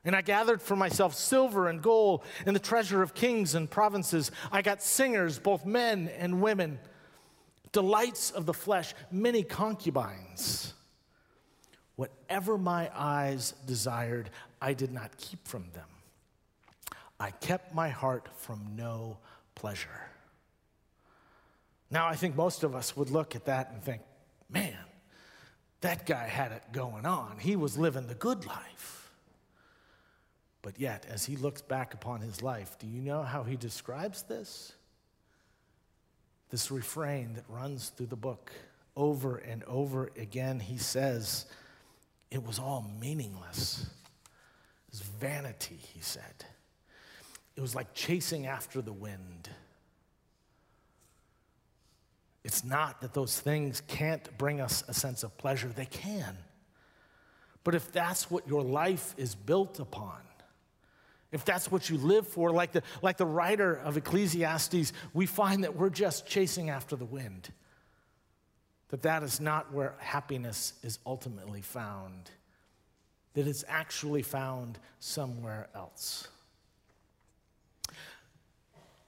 And 0.04 0.16
I 0.16 0.22
gathered 0.22 0.62
for 0.62 0.76
myself 0.76 1.14
silver 1.14 1.70
and 1.70 1.82
gold 1.82 2.24
and 2.46 2.56
the 2.56 2.60
treasure 2.60 3.02
of 3.02 3.14
kings 3.14 3.54
and 3.56 3.70
provinces. 3.70 4.32
I 4.52 4.62
got 4.62 4.82
singers, 4.82 5.38
both 5.38 5.66
men 5.66 6.10
and 6.18 6.42
women, 6.42 6.80
delights 7.72 8.32
of 8.32 8.46
the 8.46 8.54
flesh, 8.54 8.94
many 9.12 9.44
concubines. 9.44 10.74
Whatever 11.96 12.58
my 12.58 12.90
eyes 12.96 13.54
desired, 13.68 14.32
I 14.60 14.74
did 14.74 14.92
not 14.92 15.18
keep 15.18 15.48
from 15.48 15.66
them. 15.74 15.86
I 17.22 17.30
kept 17.30 17.76
my 17.76 17.90
heart 17.90 18.28
from 18.38 18.74
no 18.76 19.20
pleasure. 19.54 20.10
Now, 21.92 22.08
I 22.08 22.16
think 22.16 22.36
most 22.36 22.64
of 22.64 22.74
us 22.74 22.98
would 22.98 23.12
look 23.12 23.36
at 23.36 23.46
that 23.46 23.70
and 23.72 23.84
think, 23.84 24.02
man, 24.50 24.76
that 25.82 26.08
guy 26.08 26.28
had 26.28 26.52
it 26.52 26.64
going 26.72 27.06
on. 27.06 27.38
He 27.38 27.56
was 27.56 27.78
living 27.78 28.08
the 28.08 28.16
good 28.16 28.48
life. 28.48 29.12
But 30.64 30.80
yet, 30.80 31.06
as 31.08 31.24
he 31.24 31.36
looks 31.36 31.62
back 31.62 31.94
upon 31.94 32.22
his 32.22 32.42
life, 32.42 32.80
do 32.80 32.88
you 32.88 33.02
know 33.02 33.22
how 33.22 33.44
he 33.44 33.56
describes 33.56 34.24
this? 34.24 34.74
This 36.50 36.72
refrain 36.72 37.36
that 37.36 37.44
runs 37.48 37.90
through 37.90 38.08
the 38.08 38.16
book 38.16 38.52
over 38.96 39.38
and 39.38 39.64
over 39.66 40.10
again, 40.18 40.60
he 40.60 40.80
says, 40.80 41.46
it 42.32 42.44
was 42.44 42.58
all 42.58 42.90
meaningless. 43.00 43.86
It 44.88 44.92
was 44.92 45.02
vanity, 45.02 45.78
he 45.94 46.02
said. 46.02 46.46
It 47.56 47.62
was 47.62 47.76
like 47.76 47.94
chasing 47.94 48.48
after 48.48 48.82
the 48.82 48.94
wind. 48.94 49.50
It's 52.44 52.64
not 52.64 53.02
that 53.02 53.14
those 53.14 53.40
things 53.40 53.82
can't 53.88 54.38
bring 54.38 54.62
us 54.62 54.84
a 54.88 54.94
sense 54.94 55.24
of 55.24 55.38
pleasure, 55.38 55.68
they 55.68 55.86
can. 55.86 56.38
But 57.64 57.76
if 57.76 57.92
that's 57.92 58.32
what 58.32 58.48
your 58.48 58.64
life 58.64 59.14
is 59.18 59.36
built 59.36 59.80
upon, 59.80 60.18
if 61.32 61.46
that's 61.46 61.72
what 61.72 61.90
you 61.90 61.98
live 61.98 62.28
for, 62.28 62.52
like 62.52 62.72
the, 62.72 62.84
like 63.02 63.18
the 63.18 63.26
writer 63.26 63.76
of 63.76 63.96
Ecclesiastes, 63.96 64.92
we 65.14 65.26
find 65.26 65.64
that 65.64 65.76
we're 65.76 65.90
just 65.90 66.26
chasing 66.26 66.70
after 66.70 66.96
the 66.96 67.06
wind 67.06 67.52
that 68.92 69.02
that 69.04 69.24
is 69.24 69.40
not 69.40 69.74
where 69.74 69.96
happiness 70.00 70.74
is 70.84 71.00
ultimately 71.06 71.62
found, 71.62 72.30
that 73.34 73.48
it's 73.48 73.64
actually 73.70 74.22
found 74.22 74.78
somewhere 75.00 75.70
else. 75.74 76.28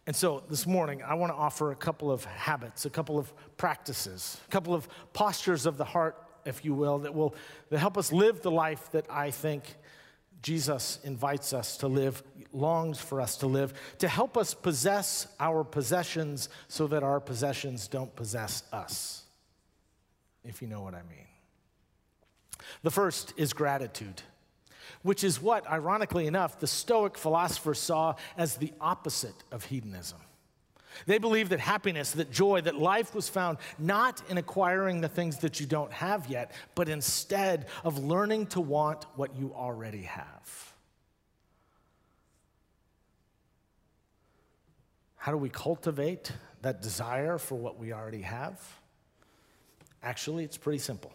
And 0.05 0.15
so 0.15 0.43
this 0.49 0.67
morning, 0.67 1.01
I 1.01 1.13
want 1.13 1.31
to 1.31 1.37
offer 1.37 1.71
a 1.71 1.75
couple 1.75 2.11
of 2.11 2.25
habits, 2.25 2.85
a 2.85 2.89
couple 2.89 3.17
of 3.17 3.31
practices, 3.57 4.37
a 4.47 4.51
couple 4.51 4.73
of 4.73 4.87
postures 5.13 5.65
of 5.65 5.77
the 5.77 5.85
heart, 5.85 6.17
if 6.45 6.65
you 6.65 6.73
will, 6.73 6.99
that 6.99 7.15
will 7.15 7.35
that 7.69 7.79
help 7.79 7.97
us 7.97 8.11
live 8.11 8.41
the 8.41 8.51
life 8.51 8.91
that 8.91 9.05
I 9.09 9.31
think 9.31 9.63
Jesus 10.41 10.99
invites 11.05 11.53
us 11.53 11.77
to 11.77 11.87
live, 11.87 12.21
longs 12.51 12.99
for 12.99 13.21
us 13.21 13.37
to 13.37 13.47
live, 13.47 13.73
to 13.99 14.09
help 14.09 14.37
us 14.37 14.53
possess 14.53 15.25
our 15.39 15.63
possessions 15.63 16.49
so 16.67 16.87
that 16.87 17.01
our 17.01 17.21
possessions 17.21 17.87
don't 17.87 18.13
possess 18.13 18.63
us 18.73 19.23
if 20.43 20.61
you 20.61 20.67
know 20.67 20.81
what 20.81 20.93
I 20.93 21.01
mean. 21.03 21.27
The 22.83 22.91
first 22.91 23.33
is 23.37 23.53
gratitude, 23.53 24.21
which 25.01 25.23
is 25.23 25.41
what, 25.41 25.69
ironically 25.69 26.27
enough, 26.27 26.59
the 26.59 26.67
Stoic 26.67 27.17
philosophers 27.17 27.79
saw 27.79 28.15
as 28.37 28.57
the 28.57 28.71
opposite 28.79 29.35
of 29.51 29.65
hedonism. 29.65 30.19
They 31.05 31.17
believed 31.17 31.51
that 31.51 31.59
happiness, 31.59 32.11
that 32.11 32.31
joy, 32.31 32.61
that 32.61 32.75
life 32.75 33.15
was 33.15 33.27
found 33.29 33.57
not 33.79 34.21
in 34.29 34.37
acquiring 34.37 35.01
the 35.01 35.09
things 35.09 35.39
that 35.39 35.59
you 35.59 35.65
don't 35.65 35.91
have 35.91 36.27
yet, 36.27 36.51
but 36.75 36.89
instead 36.89 37.67
of 37.83 38.03
learning 38.03 38.47
to 38.47 38.61
want 38.61 39.05
what 39.15 39.35
you 39.35 39.53
already 39.55 40.03
have. 40.03 40.73
How 45.15 45.31
do 45.31 45.37
we 45.37 45.49
cultivate 45.49 46.31
that 46.61 46.81
desire 46.81 47.37
for 47.37 47.55
what 47.55 47.79
we 47.79 47.93
already 47.93 48.21
have? 48.21 48.61
Actually, 50.03 50.43
it's 50.43 50.57
pretty 50.57 50.79
simple. 50.79 51.13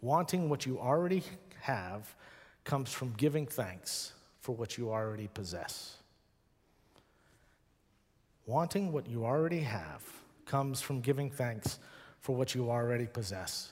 Wanting 0.00 0.48
what 0.48 0.66
you 0.66 0.80
already 0.80 1.22
have 1.60 2.14
comes 2.64 2.92
from 2.92 3.12
giving 3.16 3.46
thanks 3.46 4.12
for 4.40 4.54
what 4.54 4.78
you 4.78 4.90
already 4.90 5.28
possess. 5.28 5.96
Wanting 8.46 8.92
what 8.92 9.08
you 9.08 9.24
already 9.24 9.60
have 9.60 10.02
comes 10.46 10.80
from 10.80 11.00
giving 11.00 11.30
thanks 11.30 11.78
for 12.20 12.34
what 12.34 12.54
you 12.54 12.70
already 12.70 13.06
possess. 13.06 13.70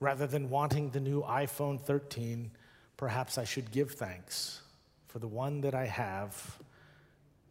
Rather 0.00 0.26
than 0.26 0.50
wanting 0.50 0.90
the 0.90 1.00
new 1.00 1.22
iPhone 1.22 1.80
13, 1.80 2.50
perhaps 2.96 3.38
I 3.38 3.44
should 3.44 3.70
give 3.70 3.92
thanks 3.92 4.62
for 5.08 5.18
the 5.18 5.28
one 5.28 5.60
that 5.60 5.74
I 5.74 5.86
have 5.86 6.58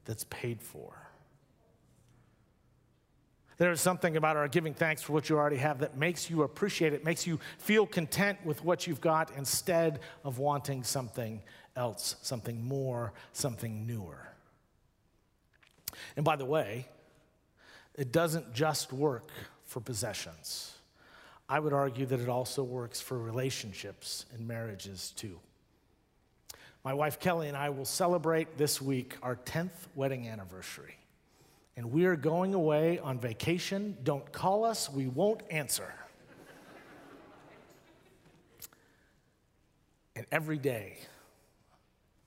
that's 0.05 0.25
paid 0.25 0.61
for. 0.61 1.09
There 3.60 3.72
is 3.72 3.82
something 3.82 4.15
about 4.15 4.38
our 4.38 4.48
giving 4.48 4.74
thanks 4.74 5.02
for 5.02 5.12
what 5.12 5.28
you 5.30 5.38
already 5.38 5.58
have 5.58 5.80
that 5.80 5.98
makes 5.98 6.30
you 6.30 6.43
appreciate 6.43 6.93
it, 6.93 7.04
makes 7.04 7.28
you 7.28 7.41
feel 7.58 7.86
content 7.86 8.39
with 8.45 8.63
what 8.63 8.88
you've 8.88 9.02
got 9.02 9.32
instead 9.36 10.00
of 10.24 10.39
wanting 10.39 10.82
something 10.82 11.41
else, 11.76 12.15
something 12.22 12.65
more, 12.65 13.12
something 13.34 13.86
newer. 13.86 14.30
And 16.15 16.24
by 16.24 16.38
the 16.38 16.45
way, 16.45 16.88
it 17.95 18.13
doesn't 18.13 18.54
just 18.54 18.93
work 18.93 19.30
for 19.65 19.82
possessions. 19.82 20.78
I 21.50 21.60
would 21.60 21.74
argue 21.74 22.06
that 22.06 22.22
it 22.22 22.30
also 22.30 22.63
works 22.63 23.02
for 23.02 23.19
relationships 23.19 24.26
and 24.34 24.48
marriages 24.48 25.12
too. 25.17 25.38
My 26.86 26.93
wife 26.93 27.19
Kelly 27.19 27.50
and 27.50 27.58
I 27.58 27.72
will 27.72 27.84
celebrate 27.84 28.58
this 28.58 28.82
week 28.82 29.17
our 29.22 29.36
10th 29.36 29.88
wedding 29.95 30.30
anniversary 30.30 30.95
and 31.79 31.93
we 31.93 32.03
are 32.03 32.17
going 32.17 32.53
away 32.53 32.99
on 32.99 33.17
vacation. 33.17 33.95
Don't 34.03 34.29
call 34.33 34.65
us, 34.65 34.89
we 34.89 35.07
won't 35.07 35.43
answer. 35.49 35.93
and 40.13 40.25
every 40.29 40.57
day, 40.57 40.97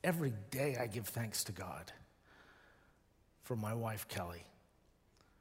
every 0.03 0.33
day 0.51 0.79
I 0.81 0.87
give 0.87 1.07
thanks 1.07 1.45
to 1.45 1.53
God 1.53 1.93
for 3.43 3.55
my 3.55 3.75
wife, 3.75 4.09
Kelly, 4.09 4.43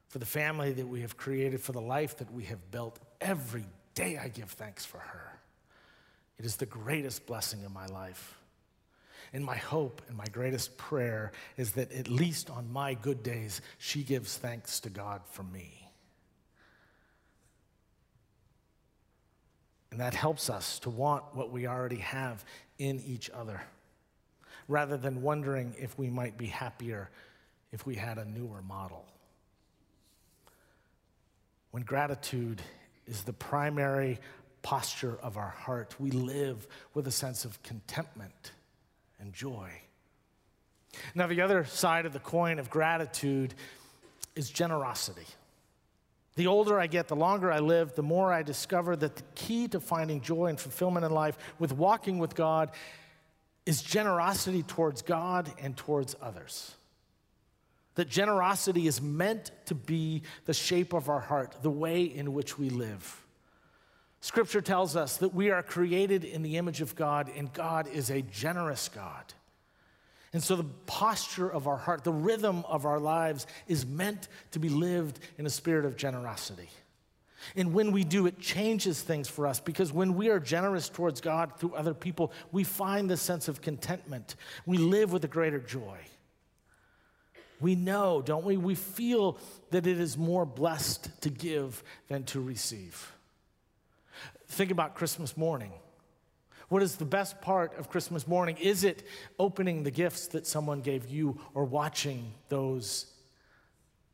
for 0.10 0.20
the 0.20 0.26
family 0.26 0.74
that 0.74 0.90
we 0.90 1.00
have 1.00 1.16
created, 1.16 1.62
for 1.62 1.72
the 1.72 1.80
life 1.80 2.18
that 2.18 2.34
we 2.34 2.44
have 2.44 2.70
built. 2.70 3.00
Every 3.22 3.66
day 3.96 4.18
I 4.18 4.28
give 4.28 4.50
thanks 4.50 4.84
for 4.84 4.98
her. 4.98 5.40
It 6.38 6.44
is 6.44 6.58
the 6.58 6.66
greatest 6.66 7.26
blessing 7.26 7.64
in 7.64 7.72
my 7.72 7.86
life. 7.86 8.41
And 9.34 9.46
my 9.46 9.56
hope 9.56 10.02
and 10.10 10.18
my 10.18 10.26
greatest 10.26 10.78
prayer 10.78 11.32
is 11.56 11.72
that 11.74 11.92
at 11.94 12.10
least 12.10 12.50
on 12.50 12.72
my 12.72 12.94
good 12.96 13.24
days, 13.24 13.62
she 13.78 14.04
gives 14.04 14.38
thanks 14.38 14.82
to 14.82 14.90
God 14.90 15.22
for 15.32 15.44
me. 15.44 15.90
And 19.92 20.00
that 20.00 20.14
helps 20.14 20.50
us 20.50 20.80
to 20.80 20.90
want 20.90 21.24
what 21.34 21.52
we 21.52 21.68
already 21.68 21.98
have 21.98 22.44
in 22.78 23.02
each 23.06 23.30
other, 23.30 23.62
rather 24.68 24.98
than 24.98 25.22
wondering 25.22 25.76
if 25.78 25.98
we 25.98 26.10
might 26.10 26.38
be 26.38 26.48
happier 26.48 27.10
if 27.72 27.86
we 27.86 27.96
had 27.96 28.18
a 28.18 28.26
newer 28.26 28.62
model. 28.62 29.06
When 31.72 31.84
gratitude 31.84 32.62
is 33.08 33.24
the 33.24 33.34
primary 33.34 34.20
posture 34.62 35.18
of 35.22 35.38
our 35.38 35.50
heart, 35.50 35.96
we 36.00 36.12
live 36.12 36.68
with 36.94 37.08
a 37.08 37.12
sense 37.12 37.46
of 37.46 37.62
contentment 37.64 38.52
and 39.22 39.34
joy. 39.34 39.70
Now, 41.16 41.28
the 41.28 41.42
other 41.42 41.64
side 41.64 42.06
of 42.06 42.14
the 42.14 42.20
coin 42.20 42.60
of 42.60 42.70
gratitude 42.70 43.54
is 44.36 44.50
generosity. 44.50 45.26
The 46.36 46.48
older 46.48 46.80
I 46.80 46.88
get, 46.88 47.08
the 47.08 47.16
longer 47.16 47.52
I 47.52 47.60
live, 47.60 47.96
the 47.96 48.04
more 48.04 48.34
I 48.34 48.42
discover 48.44 48.96
that 48.96 49.16
the 49.16 49.24
key 49.36 49.68
to 49.70 49.80
finding 49.80 50.22
joy 50.22 50.48
and 50.48 50.60
fulfillment 50.60 51.06
in 51.06 51.12
life 51.12 51.38
with 51.60 51.74
walking 51.74 52.20
with 52.20 52.36
God 52.36 52.72
is 53.66 53.82
generosity 53.82 54.64
towards 54.64 55.02
God 55.02 55.52
and 55.62 55.76
towards 55.78 56.16
others. 56.22 56.76
That 57.96 58.10
generosity 58.10 58.88
is 58.88 59.02
meant 59.02 59.52
to 59.66 59.76
be 59.76 60.24
the 60.46 60.54
shape 60.54 60.94
of 60.94 61.10
our 61.10 61.20
heart, 61.20 61.58
the 61.62 61.70
way 61.70 62.04
in 62.04 62.34
which 62.34 62.58
we 62.58 62.70
live. 62.70 63.22
Scripture 64.22 64.62
tells 64.62 64.96
us 64.96 65.18
that 65.18 65.34
we 65.34 65.50
are 65.50 65.64
created 65.64 66.24
in 66.24 66.44
the 66.44 66.58
image 66.58 66.80
of 66.80 66.96
God, 66.96 67.30
and 67.36 67.52
God 67.52 67.88
is 67.88 68.12
a 68.12 68.22
generous 68.22 68.88
God. 68.88 69.34
And 70.32 70.42
so, 70.42 70.56
the 70.56 70.64
posture 70.86 71.50
of 71.50 71.68
our 71.68 71.76
heart, 71.76 72.04
the 72.04 72.14
rhythm 72.14 72.64
of 72.68 72.86
our 72.86 73.00
lives, 73.00 73.48
is 73.68 73.86
meant 73.86 74.30
to 74.52 74.60
be 74.60 74.70
lived 74.70 75.20
in 75.38 75.46
a 75.46 75.50
spirit 75.50 75.86
of 75.86 75.98
generosity. 75.98 76.70
And 77.56 77.74
when 77.74 77.92
we 77.92 78.04
do, 78.04 78.28
it 78.28 78.40
changes 78.40 79.02
things 79.02 79.28
for 79.28 79.48
us 79.48 79.60
because 79.60 79.92
when 79.92 80.16
we 80.16 80.30
are 80.30 80.40
generous 80.40 80.88
towards 80.88 81.20
God 81.20 81.58
through 81.58 81.74
other 81.74 81.96
people, 81.96 82.32
we 82.52 82.64
find 82.64 83.10
the 83.10 83.18
sense 83.18 83.48
of 83.48 83.62
contentment. 83.62 84.36
We 84.68 84.78
live 84.78 85.12
with 85.12 85.26
a 85.26 85.28
greater 85.28 85.60
joy. 85.60 85.98
We 87.60 87.74
know, 87.76 88.22
don't 88.22 88.46
we? 88.46 88.58
We 88.58 88.76
feel 88.76 89.40
that 89.72 89.88
it 89.88 90.00
is 90.00 90.18
more 90.18 90.46
blessed 90.46 91.22
to 91.22 91.30
give 91.32 91.84
than 92.08 92.24
to 92.26 92.40
receive. 92.40 93.12
Think 94.52 94.72
about 94.72 94.96
Christmas 94.96 95.38
morning. 95.38 95.72
What 96.68 96.84
is 96.84 96.98
the 96.98 97.06
best 97.06 97.40
part 97.40 97.74
of 97.80 97.90
Christmas 97.90 98.28
morning? 98.28 98.58
Is 98.58 98.84
it 98.84 99.08
opening 99.40 99.84
the 99.84 99.92
gifts 99.92 100.28
that 100.28 100.46
someone 100.46 100.82
gave 100.82 101.08
you 101.08 101.40
or 101.54 101.64
watching 101.64 102.34
those 102.50 103.06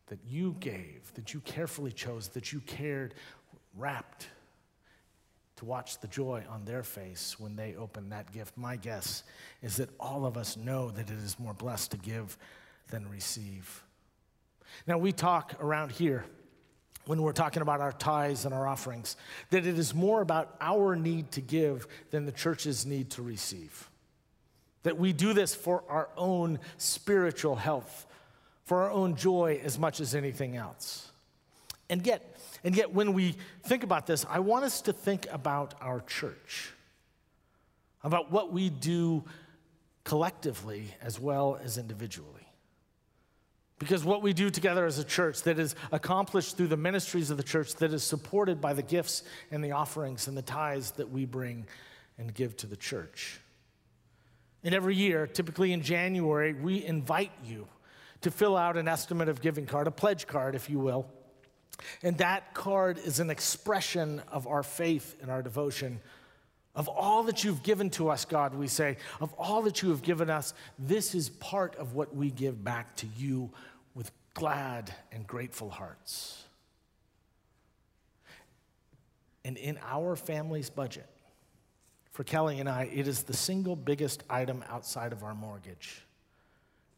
that 0.10 0.20
you 0.28 0.56
gave, 0.60 1.12
that 1.16 1.34
you 1.34 1.40
carefully 1.40 1.92
chose, 1.92 2.28
that 2.30 2.54
you 2.54 2.60
cared, 2.60 3.16
wrapped 3.76 4.28
to 5.56 5.66
watch 5.66 6.00
the 6.02 6.08
joy 6.08 6.44
on 6.48 6.66
their 6.66 6.84
face 6.84 7.40
when 7.40 7.56
they 7.56 7.74
open 7.76 8.10
that 8.10 8.32
gift? 8.32 8.56
My 8.56 8.76
guess 8.76 9.24
is 9.64 9.78
that 9.78 9.90
all 10.00 10.24
of 10.24 10.38
us 10.38 10.56
know 10.56 10.92
that 10.92 11.10
it 11.10 11.18
is 11.18 11.40
more 11.40 11.56
blessed 11.56 11.90
to 11.92 11.98
give 11.98 12.38
than 12.90 13.10
receive. 13.10 13.84
Now, 14.86 15.00
we 15.00 15.14
talk 15.14 15.56
around 15.60 15.94
here 15.94 16.26
when 17.08 17.22
we're 17.22 17.34
talking 17.34 17.62
about 17.62 17.82
our 17.82 17.94
tithes 17.94 18.46
and 18.46 18.54
our 18.54 18.68
offerings 18.68 19.16
that 19.50 19.66
it 19.66 19.80
is 19.80 19.94
more 19.94 20.22
about 20.22 20.56
our 20.62 20.96
need 20.96 21.32
to 21.32 21.42
give 21.42 21.88
than 22.12 22.26
the 22.26 22.32
church's 22.32 22.86
need 22.86 23.10
to 23.12 23.22
receive. 23.22 23.90
That 24.84 24.98
we 24.98 25.14
do 25.14 25.34
this 25.34 25.56
for 25.56 25.84
our 25.90 26.10
own 26.18 26.60
spiritual 26.78 27.56
health, 27.56 28.06
for 28.66 28.84
our 28.84 28.92
own 28.92 29.16
joy 29.16 29.60
as 29.64 29.80
much 29.80 30.00
as 30.00 30.14
anything 30.14 30.56
else. 30.56 31.10
And 31.90 32.06
yet, 32.06 32.38
and 32.64 32.76
yet 32.76 32.94
when 32.94 33.14
we 33.14 33.36
think 33.64 33.84
about 33.84 34.08
this, 34.08 34.26
I 34.30 34.40
want 34.40 34.66
us 34.66 34.82
to 34.82 34.94
think 34.94 35.28
about 35.32 35.74
our 35.82 36.02
church, 36.02 36.72
about 38.04 38.32
what 38.32 38.52
we 38.52 38.70
do 38.70 39.24
collectively 40.04 40.94
as 41.02 41.20
well 41.20 41.60
as 41.62 41.78
individually. 41.78 42.47
Because 43.80 44.04
what 44.04 44.24
we 44.24 44.34
do 44.34 44.50
together 44.50 44.86
as 44.86 44.98
a 44.98 45.04
church 45.04 45.44
that 45.44 45.60
is 45.60 45.76
accomplished 45.92 46.58
through 46.58 46.68
the 46.68 46.78
ministries 46.78 47.30
of 47.30 47.38
the 47.38 47.44
church, 47.44 47.76
that 47.76 47.94
is 47.94 48.04
supported 48.04 48.60
by 48.60 48.74
the 48.74 48.82
gifts 48.82 49.24
and 49.52 49.64
the 49.64 49.72
offerings 49.72 50.28
and 50.28 50.36
the 50.36 50.42
tithes 50.42 50.92
that 50.92 51.12
we 51.12 51.26
bring 51.26 51.68
and 52.18 52.34
give 52.34 52.58
to 52.58 52.68
the 52.68 52.76
church. 52.76 53.40
And 54.64 54.74
every 54.74 54.96
year, 54.96 55.28
typically 55.28 55.74
in 55.74 55.82
January, 55.82 56.54
we 56.54 56.84
invite 56.84 57.32
you 57.46 57.68
to 58.22 58.32
fill 58.32 58.58
out 58.58 58.78
an 58.78 58.88
estimate 58.88 59.30
of 59.30 59.42
giving 59.42 59.68
card, 59.68 59.86
a 59.86 59.92
pledge 59.92 60.26
card, 60.26 60.56
if 60.56 60.70
you 60.70 60.80
will. 60.80 61.06
And 62.02 62.18
that 62.18 62.56
card 62.56 62.98
is 62.98 63.20
an 63.20 63.30
expression 63.30 64.24
of 64.30 64.48
our 64.48 64.64
faith 64.64 65.16
and 65.22 65.30
our 65.30 65.44
devotion 65.44 66.00
of 66.78 66.88
all 66.88 67.24
that 67.24 67.44
you've 67.44 67.64
given 67.64 67.90
to 67.90 68.10
us, 68.10 68.24
God, 68.24 68.54
we 68.54 68.68
say, 68.68 68.98
of 69.20 69.34
all 69.34 69.64
that 69.64 69.82
you 69.82 69.90
have 69.90 70.04
given 70.04 70.30
us, 70.30 70.54
this 70.78 71.16
is 71.16 71.28
part 71.28 71.76
of 71.76 71.96
what 71.96 72.16
we 72.16 72.30
give 72.30 72.64
back 72.64 72.96
to 72.98 73.08
you 73.18 73.50
with 73.96 74.12
glad 74.36 74.94
and 75.12 75.26
grateful 75.26 75.72
hearts. 75.72 76.44
And 79.44 79.58
in 79.58 79.80
our 79.90 80.16
family's 80.16 80.70
budget, 80.70 81.08
for 82.12 82.24
Kelly 82.24 82.60
and 82.60 82.70
I, 82.70 82.92
it 82.94 83.08
is 83.08 83.24
the 83.24 83.34
single 83.34 83.76
biggest 83.76 84.24
item 84.30 84.64
outside 84.70 85.14
of 85.14 85.24
our 85.24 85.34
mortgage. 85.34 86.06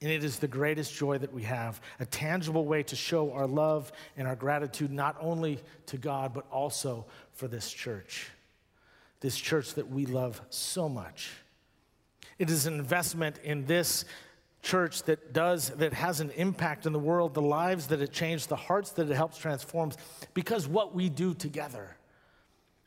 And 0.02 0.12
it 0.12 0.26
is 0.26 0.40
the 0.40 0.48
greatest 0.48 0.94
joy 0.94 1.20
that 1.20 1.34
we 1.34 1.44
have, 1.44 1.80
a 2.02 2.06
tangible 2.06 2.66
way 2.66 2.84
to 2.84 2.98
show 2.98 3.32
our 3.32 3.48
love 3.48 3.94
and 4.18 4.28
our 4.28 4.36
gratitude 4.36 4.92
not 4.92 5.16
only 5.22 5.60
to 5.86 5.98
God, 5.98 6.34
but 6.34 6.46
also 6.52 7.06
for 7.32 7.48
this 7.48 7.72
church 7.72 8.30
this 9.20 9.38
church 9.38 9.74
that 9.76 9.90
we 9.90 10.06
love 10.06 10.42
so 10.50 10.88
much. 10.88 11.32
It 12.38 12.50
is 12.50 12.66
an 12.66 12.76
investment 12.76 13.38
in 13.44 13.66
this 13.66 14.06
church 14.62 15.04
that 15.04 15.34
does 15.34 15.70
that 15.72 15.94
has 15.94 16.20
an 16.20 16.32
impact 16.32 16.86
in 16.86 16.94
the 16.94 17.00
world, 17.00 17.34
the 17.34 17.42
lives 17.42 17.88
that 17.88 18.02
it 18.02 18.12
changes 18.12 18.48
the 18.48 18.56
hearts 18.56 18.92
that 18.92 19.10
it 19.10 19.16
helps 19.16 19.38
transforms 19.38 19.98
because 20.34 20.68
what 20.68 20.94
we 20.94 21.10
do 21.10 21.34
together. 21.34 21.96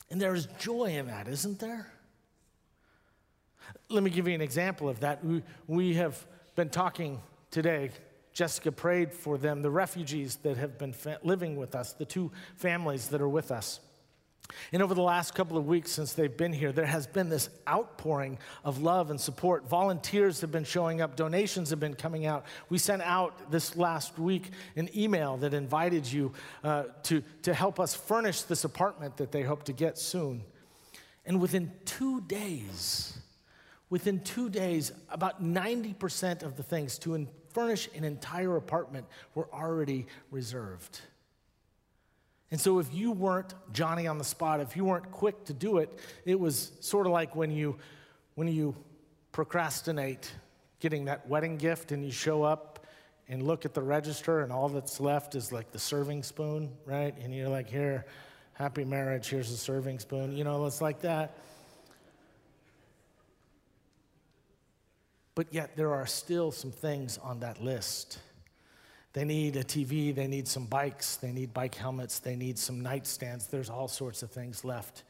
And 0.09 0.21
there 0.21 0.35
is 0.35 0.47
joy 0.59 0.91
in 0.97 1.07
that, 1.07 1.27
isn't 1.27 1.59
there? 1.59 1.91
Let 3.89 4.03
me 4.03 4.09
give 4.09 4.27
you 4.27 4.33
an 4.33 4.41
example 4.41 4.89
of 4.89 4.99
that. 4.99 5.23
We, 5.23 5.41
we 5.67 5.95
have 5.95 6.23
been 6.55 6.69
talking 6.69 7.19
today. 7.51 7.91
Jessica 8.33 8.71
prayed 8.71 9.13
for 9.13 9.37
them, 9.37 9.61
the 9.61 9.69
refugees 9.69 10.37
that 10.37 10.57
have 10.57 10.77
been 10.77 10.93
fa- 10.93 11.19
living 11.23 11.55
with 11.55 11.75
us, 11.75 11.93
the 11.93 12.05
two 12.05 12.31
families 12.55 13.09
that 13.09 13.21
are 13.21 13.29
with 13.29 13.51
us. 13.51 13.79
And 14.71 14.81
over 14.81 14.93
the 14.93 15.01
last 15.01 15.35
couple 15.35 15.57
of 15.57 15.67
weeks 15.67 15.91
since 15.91 16.13
they've 16.13 16.35
been 16.35 16.53
here, 16.53 16.71
there 16.71 16.85
has 16.85 17.07
been 17.07 17.29
this 17.29 17.49
outpouring 17.67 18.39
of 18.63 18.81
love 18.81 19.09
and 19.09 19.19
support. 19.19 19.69
Volunteers 19.69 20.41
have 20.41 20.51
been 20.51 20.63
showing 20.63 21.01
up, 21.01 21.15
donations 21.15 21.69
have 21.69 21.79
been 21.79 21.93
coming 21.93 22.25
out. 22.25 22.45
We 22.69 22.77
sent 22.77 23.01
out 23.01 23.51
this 23.51 23.75
last 23.75 24.17
week 24.17 24.51
an 24.75 24.89
email 24.95 25.37
that 25.37 25.53
invited 25.53 26.11
you 26.11 26.33
uh, 26.63 26.85
to, 27.03 27.23
to 27.43 27.53
help 27.53 27.79
us 27.79 27.93
furnish 27.93 28.43
this 28.43 28.63
apartment 28.63 29.17
that 29.17 29.31
they 29.31 29.43
hope 29.43 29.63
to 29.63 29.73
get 29.73 29.97
soon. 29.97 30.43
And 31.25 31.39
within 31.39 31.71
two 31.85 32.21
days, 32.21 33.17
within 33.89 34.19
two 34.21 34.49
days, 34.49 34.91
about 35.09 35.43
90% 35.43 36.43
of 36.43 36.57
the 36.57 36.63
things 36.63 36.97
to 36.99 37.27
furnish 37.49 37.87
an 37.95 38.03
entire 38.03 38.57
apartment 38.57 39.05
were 39.35 39.47
already 39.53 40.07
reserved. 40.31 40.99
And 42.53 42.61
so, 42.61 42.77
if 42.77 42.93
you 42.93 43.11
weren't 43.11 43.55
Johnny 43.71 44.05
on 44.05 44.19
the 44.19 44.23
spot, 44.23 44.59
if 44.59 44.77
you 44.77 44.85
weren't 44.85 45.09
quick 45.09 45.43
to 45.45 45.53
do 45.53 45.79
it, 45.79 45.97
it 46.23 46.39
was 46.39 46.71
sort 46.81 47.07
of 47.07 47.11
like 47.11 47.35
when 47.35 47.49
you, 47.49 47.79
when 48.35 48.47
you 48.47 48.75
procrastinate 49.31 50.31
getting 50.79 51.05
that 51.05 51.27
wedding 51.27 51.57
gift 51.57 51.91
and 51.91 52.05
you 52.05 52.11
show 52.11 52.43
up 52.43 52.85
and 53.27 53.41
look 53.41 53.65
at 53.65 53.73
the 53.73 53.81
register 53.81 54.41
and 54.41 54.51
all 54.51 54.69
that's 54.69 54.99
left 54.99 55.33
is 55.33 55.51
like 55.51 55.71
the 55.71 55.79
serving 55.79 56.21
spoon, 56.21 56.69
right? 56.85 57.17
And 57.23 57.33
you're 57.33 57.49
like, 57.49 57.67
here, 57.67 58.05
happy 58.53 58.85
marriage, 58.85 59.29
here's 59.29 59.49
a 59.49 59.57
serving 59.57 59.97
spoon. 59.97 60.37
You 60.37 60.43
know, 60.43 60.67
it's 60.67 60.79
like 60.79 61.01
that. 61.01 61.35
But 65.33 65.51
yet, 65.51 65.75
there 65.75 65.91
are 65.91 66.05
still 66.05 66.51
some 66.51 66.71
things 66.71 67.17
on 67.17 67.39
that 67.39 67.63
list 67.63 68.19
they 69.13 69.23
need 69.23 69.55
a 69.55 69.63
TV, 69.63 70.13
they 70.13 70.27
need 70.27 70.47
some 70.47 70.65
bikes, 70.65 71.17
they 71.17 71.31
need 71.31 71.53
bike 71.53 71.75
helmets, 71.75 72.19
they 72.19 72.35
need 72.35 72.57
some 72.57 72.81
nightstands. 72.81 73.49
There's 73.49 73.69
all 73.69 73.87
sorts 73.87 74.23
of 74.23 74.31
things 74.31 74.65
left. 74.65 75.03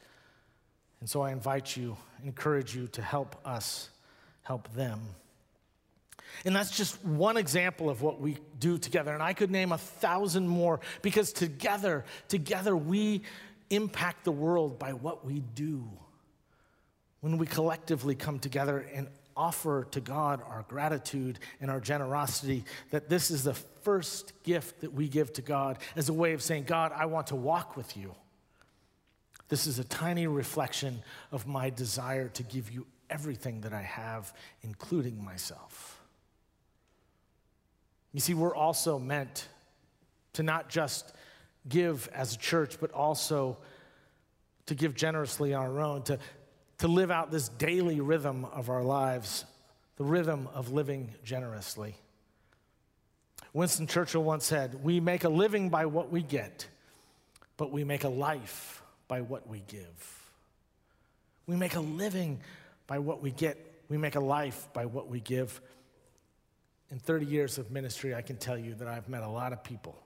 And 1.00 1.10
so 1.10 1.22
I 1.22 1.32
invite 1.32 1.76
you, 1.76 1.98
encourage 2.24 2.76
you 2.76 2.88
to 2.88 3.02
help 3.02 3.36
us 3.46 3.90
help 4.44 4.72
them. 4.74 5.02
And 6.46 6.56
that's 6.56 6.76
just 6.76 7.04
one 7.06 7.38
example 7.38 7.90
of 7.90 8.02
what 8.02 8.20
we 8.20 8.38
do 8.60 8.78
together. 8.78 9.14
And 9.14 9.24
I 9.24 9.34
could 9.34 9.52
name 9.52 9.72
a 9.72 9.78
thousand 9.78 10.48
more 10.48 10.80
because 11.02 11.32
together, 11.32 12.04
together 12.28 12.76
we 12.76 13.22
impact 13.70 14.26
the 14.26 14.32
world 14.32 14.80
by 14.80 14.94
what 14.94 15.26
we 15.26 15.40
do. 15.56 15.88
When 17.22 17.38
we 17.38 17.48
collectively 17.48 18.16
come 18.16 18.40
together 18.40 18.86
and 18.94 19.08
offer 19.36 19.88
to 19.92 20.00
God 20.00 20.42
our 20.48 20.66
gratitude 20.68 21.40
and 21.62 21.72
our 21.72 21.80
generosity, 21.80 22.64
that 22.92 23.10
this 23.10 23.32
is 23.32 23.44
the 23.44 23.54
first 23.54 24.34
gift 24.44 24.82
that 24.82 24.94
we 24.94 25.08
give 25.08 25.34
to 25.34 25.42
God 25.42 25.78
as 25.96 26.10
a 26.10 26.14
way 26.14 26.34
of 26.34 26.42
saying, 26.42 26.64
God, 26.64 26.92
I 26.96 27.06
want 27.06 27.28
to 27.28 27.36
walk 27.36 27.76
with 27.76 27.98
you. 27.98 28.16
This 29.50 29.68
is 29.68 29.80
a 29.80 29.84
tiny 29.84 30.28
reflection 30.28 31.02
of 31.32 31.48
my 31.48 31.70
desire 31.70 32.30
to 32.30 32.44
give 32.44 32.72
you 32.72 32.86
everything 33.10 33.62
that 33.62 33.74
I 33.74 33.82
have, 33.82 34.34
including 34.64 35.24
myself. 35.24 36.00
You 38.14 38.20
see, 38.20 38.34
we're 38.34 38.56
also 38.56 38.98
meant 38.98 39.48
to 40.34 40.44
not 40.44 40.70
just 40.70 41.14
give 41.68 42.10
as 42.14 42.36
a 42.36 42.38
church, 42.38 42.78
but 42.80 42.92
also 42.92 43.58
to 44.66 44.76
give 44.76 44.96
generously 44.96 45.54
on 45.54 45.66
our 45.66 45.82
own, 45.82 46.04
to, 46.04 46.20
to 46.80 46.88
live 46.88 47.12
out 47.12 47.32
this 47.32 47.50
daily 47.50 48.02
rhythm 48.02 48.46
of 48.46 48.70
our 48.70 48.84
lives, 48.84 49.46
the 49.98 50.04
rhythm 50.04 50.48
of 50.54 50.72
living 50.72 51.14
generously. 51.24 51.96
Winston 53.54 53.86
Churchill 53.86 54.24
once 54.24 54.46
said, 54.46 54.84
We 54.84 55.00
make 55.00 55.24
a 55.24 55.30
living 55.30 55.70
by 55.70 55.86
what 55.86 56.12
we 56.12 56.24
get, 56.24 56.68
but 57.58 57.72
we 57.72 57.84
make 57.84 58.04
a 58.04 58.10
life 58.10 58.82
by 59.08 59.22
what 59.22 59.48
we 59.48 59.64
give. 59.68 60.32
We 61.46 61.56
make 61.56 61.76
a 61.76 61.80
living 61.80 62.40
by 62.88 63.00
what 63.00 63.22
we 63.22 63.32
get, 63.32 63.58
we 63.90 63.98
make 63.98 64.16
a 64.16 64.20
life 64.20 64.68
by 64.74 64.86
what 64.86 65.08
we 65.08 65.20
give. 65.20 65.62
In 66.90 67.00
30 67.00 67.26
years 67.26 67.58
of 67.58 67.72
ministry, 67.72 68.14
I 68.14 68.22
can 68.22 68.38
tell 68.38 68.58
you 68.58 68.76
that 68.76 68.88
I've 68.88 69.10
met 69.10 69.24
a 69.24 69.30
lot 69.30 69.54
of 69.54 69.64
people 69.64 69.98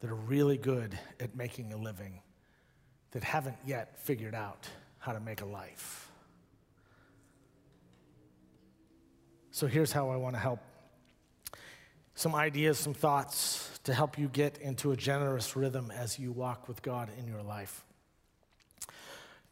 that 0.00 0.10
are 0.10 0.14
really 0.16 0.56
good 0.56 0.98
at 1.18 1.36
making 1.36 1.72
a 1.72 1.76
living 1.76 2.20
that 3.12 3.24
haven't 3.24 3.56
yet 3.66 3.98
figured 4.00 4.34
out 4.34 4.68
how 5.00 5.12
to 5.12 5.20
make 5.20 5.40
a 5.40 5.46
life. 5.46 6.08
So 9.50 9.66
here's 9.66 9.90
how 9.90 10.10
I 10.10 10.16
want 10.16 10.36
to 10.36 10.40
help 10.40 10.60
some 12.14 12.34
ideas, 12.34 12.78
some 12.78 12.94
thoughts 12.94 13.80
to 13.84 13.94
help 13.94 14.18
you 14.18 14.28
get 14.28 14.58
into 14.58 14.92
a 14.92 14.96
generous 14.96 15.56
rhythm 15.56 15.90
as 15.90 16.18
you 16.18 16.32
walk 16.32 16.68
with 16.68 16.82
God 16.82 17.08
in 17.18 17.26
your 17.26 17.42
life. 17.42 17.82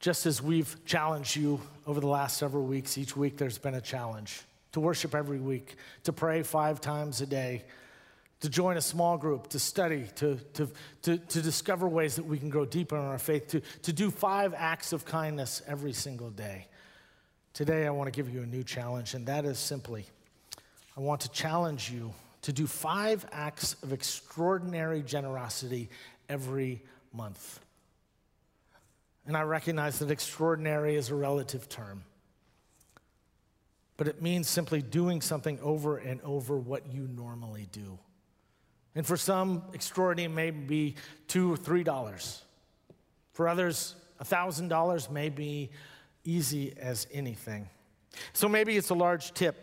Just 0.00 0.26
as 0.26 0.40
we've 0.40 0.84
challenged 0.84 1.34
you 1.34 1.60
over 1.86 1.98
the 1.98 2.06
last 2.06 2.36
several 2.36 2.64
weeks, 2.64 2.98
each 2.98 3.16
week 3.16 3.36
there's 3.36 3.58
been 3.58 3.74
a 3.74 3.80
challenge 3.80 4.42
to 4.72 4.80
worship 4.80 5.14
every 5.14 5.40
week, 5.40 5.76
to 6.04 6.12
pray 6.12 6.42
five 6.42 6.80
times 6.80 7.20
a 7.20 7.26
day, 7.26 7.64
to 8.40 8.48
join 8.48 8.76
a 8.76 8.80
small 8.80 9.18
group, 9.18 9.48
to 9.48 9.58
study, 9.58 10.06
to, 10.16 10.36
to, 10.54 10.68
to, 11.02 11.18
to 11.18 11.42
discover 11.42 11.88
ways 11.88 12.16
that 12.16 12.24
we 12.24 12.38
can 12.38 12.50
grow 12.50 12.64
deeper 12.64 12.96
in 12.96 13.02
our 13.02 13.18
faith, 13.18 13.48
to, 13.48 13.60
to 13.82 13.92
do 13.92 14.10
five 14.10 14.54
acts 14.56 14.92
of 14.92 15.04
kindness 15.04 15.62
every 15.66 15.92
single 15.92 16.30
day. 16.30 16.66
Today, 17.52 17.86
I 17.86 17.90
want 17.90 18.06
to 18.06 18.16
give 18.16 18.32
you 18.32 18.42
a 18.42 18.46
new 18.46 18.62
challenge, 18.62 19.14
and 19.14 19.26
that 19.26 19.44
is 19.44 19.58
simply 19.58 20.06
I 20.96 21.00
want 21.00 21.20
to 21.20 21.30
challenge 21.30 21.92
you 21.92 22.12
to 22.42 22.52
do 22.52 22.66
five 22.66 23.24
acts 23.30 23.76
of 23.84 23.92
extraordinary 23.92 25.00
generosity 25.02 25.90
every 26.28 26.82
month. 27.12 27.60
And 29.26 29.36
I 29.36 29.42
recognize 29.42 30.00
that 30.00 30.10
extraordinary 30.10 30.96
is 30.96 31.10
a 31.10 31.14
relative 31.14 31.68
term, 31.68 32.02
but 33.96 34.08
it 34.08 34.22
means 34.22 34.48
simply 34.48 34.82
doing 34.82 35.20
something 35.20 35.60
over 35.60 35.98
and 35.98 36.20
over 36.22 36.56
what 36.56 36.92
you 36.92 37.06
normally 37.06 37.68
do. 37.70 37.98
And 38.98 39.06
for 39.06 39.16
some, 39.16 39.62
extraordinary 39.74 40.34
may 40.34 40.50
be 40.50 40.96
two 41.28 41.52
or 41.52 41.56
three 41.56 41.84
dollars. 41.84 42.42
For 43.32 43.48
others, 43.48 43.94
a 44.18 44.24
thousand 44.24 44.66
dollars 44.70 45.08
may 45.08 45.28
be 45.28 45.70
easy 46.24 46.74
as 46.76 47.06
anything. 47.12 47.68
So 48.32 48.48
maybe 48.48 48.76
it's 48.76 48.90
a 48.90 48.94
large 48.94 49.32
tip 49.34 49.54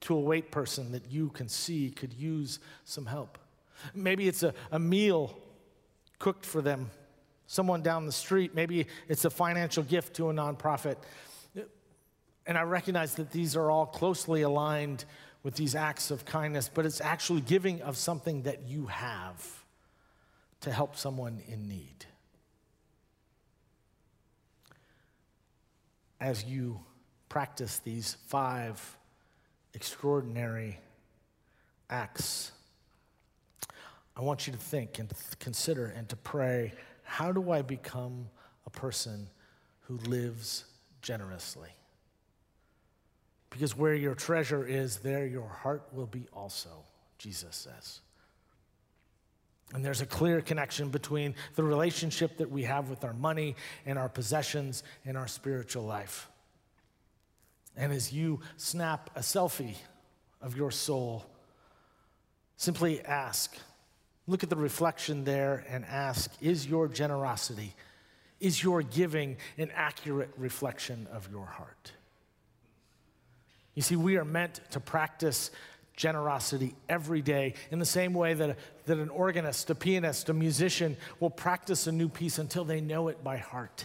to 0.00 0.16
a 0.16 0.20
wait 0.20 0.50
person 0.50 0.90
that 0.90 1.12
you 1.12 1.28
can 1.28 1.48
see 1.48 1.90
could 1.90 2.12
use 2.12 2.58
some 2.84 3.06
help. 3.06 3.38
Maybe 3.94 4.26
it's 4.26 4.42
a, 4.42 4.52
a 4.72 4.80
meal 4.80 5.38
cooked 6.18 6.44
for 6.44 6.60
them, 6.60 6.90
someone 7.46 7.82
down 7.82 8.04
the 8.04 8.10
street. 8.10 8.52
Maybe 8.52 8.88
it's 9.06 9.24
a 9.24 9.30
financial 9.30 9.84
gift 9.84 10.16
to 10.16 10.28
a 10.28 10.32
nonprofit. 10.32 10.96
And 12.48 12.58
I 12.58 12.62
recognize 12.62 13.14
that 13.14 13.30
these 13.30 13.54
are 13.54 13.70
all 13.70 13.86
closely 13.86 14.42
aligned 14.42 15.04
with 15.48 15.56
these 15.56 15.74
acts 15.74 16.10
of 16.10 16.26
kindness, 16.26 16.70
but 16.72 16.84
it's 16.84 17.00
actually 17.00 17.40
giving 17.40 17.80
of 17.80 17.96
something 17.96 18.42
that 18.42 18.68
you 18.68 18.84
have 18.84 19.64
to 20.60 20.70
help 20.70 20.94
someone 20.94 21.40
in 21.48 21.66
need. 21.66 22.04
as 26.20 26.44
you 26.44 26.80
practice 27.28 27.78
these 27.78 28.16
five 28.26 28.98
extraordinary 29.74 30.78
acts, 31.90 32.52
I 34.16 34.22
want 34.22 34.46
you 34.46 34.52
to 34.52 34.58
think 34.58 34.98
and 34.98 35.10
consider 35.38 35.86
and 35.86 36.08
to 36.08 36.16
pray 36.16 36.72
how 37.02 37.32
do 37.32 37.50
I 37.50 37.62
become 37.62 38.28
a 38.66 38.70
person 38.70 39.28
who 39.82 39.96
lives 39.96 40.64
generously? 41.00 41.70
Because 43.58 43.76
where 43.76 43.96
your 43.96 44.14
treasure 44.14 44.64
is, 44.64 44.98
there 44.98 45.26
your 45.26 45.48
heart 45.48 45.82
will 45.92 46.06
be 46.06 46.28
also, 46.32 46.70
Jesus 47.18 47.56
says. 47.56 47.98
And 49.74 49.84
there's 49.84 50.00
a 50.00 50.06
clear 50.06 50.40
connection 50.40 50.90
between 50.90 51.34
the 51.56 51.64
relationship 51.64 52.36
that 52.36 52.52
we 52.52 52.62
have 52.62 52.88
with 52.88 53.02
our 53.02 53.14
money 53.14 53.56
and 53.84 53.98
our 53.98 54.08
possessions 54.08 54.84
and 55.04 55.18
our 55.18 55.26
spiritual 55.26 55.82
life. 55.82 56.28
And 57.76 57.92
as 57.92 58.12
you 58.12 58.38
snap 58.58 59.10
a 59.16 59.22
selfie 59.22 59.74
of 60.40 60.56
your 60.56 60.70
soul, 60.70 61.26
simply 62.58 63.04
ask, 63.04 63.56
look 64.28 64.44
at 64.44 64.50
the 64.50 64.56
reflection 64.56 65.24
there 65.24 65.64
and 65.68 65.84
ask, 65.84 66.30
is 66.40 66.64
your 66.64 66.86
generosity, 66.86 67.74
is 68.38 68.62
your 68.62 68.82
giving 68.82 69.36
an 69.56 69.72
accurate 69.74 70.30
reflection 70.36 71.08
of 71.10 71.28
your 71.32 71.46
heart? 71.46 71.90
You 73.78 73.82
see, 73.82 73.94
we 73.94 74.16
are 74.16 74.24
meant 74.24 74.60
to 74.72 74.80
practice 74.80 75.52
generosity 75.94 76.74
every 76.88 77.22
day 77.22 77.54
in 77.70 77.78
the 77.78 77.86
same 77.86 78.12
way 78.12 78.34
that, 78.34 78.58
that 78.86 78.98
an 78.98 79.08
organist, 79.08 79.70
a 79.70 79.74
pianist, 79.76 80.28
a 80.28 80.34
musician 80.34 80.96
will 81.20 81.30
practice 81.30 81.86
a 81.86 81.92
new 81.92 82.08
piece 82.08 82.38
until 82.38 82.64
they 82.64 82.80
know 82.80 83.06
it 83.06 83.22
by 83.22 83.36
heart. 83.36 83.84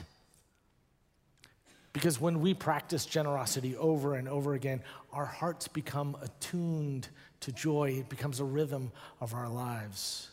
Because 1.94 2.20
when 2.20 2.42
we 2.42 2.56
practice 2.56 3.06
generosity 3.06 3.78
over 3.78 4.16
and 4.16 4.28
over 4.28 4.56
again, 4.56 4.82
our 5.12 5.28
hearts 5.28 5.68
become 5.68 6.18
attuned 6.24 7.08
to 7.42 7.52
joy. 7.52 7.92
It 8.00 8.10
becomes 8.10 8.40
a 8.40 8.46
rhythm 8.46 8.92
of 9.22 9.36
our 9.36 9.48
lives. 9.48 10.32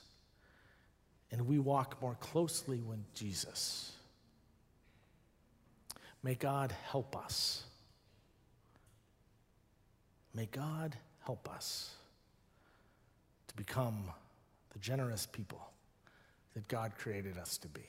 And 1.30 1.46
we 1.46 1.58
walk 1.58 2.00
more 2.00 2.14
closely 2.14 2.80
with 2.80 3.12
Jesus. 3.12 3.92
May 6.22 6.34
God 6.34 6.74
help 6.88 7.14
us. 7.14 7.64
May 10.34 10.46
God 10.46 10.96
help 11.24 11.48
us 11.50 11.90
to 13.48 13.56
become 13.56 14.04
the 14.72 14.78
generous 14.78 15.26
people 15.26 15.60
that 16.54 16.68
God 16.68 16.92
created 16.96 17.36
us 17.38 17.58
to 17.58 17.68
be. 17.68 17.88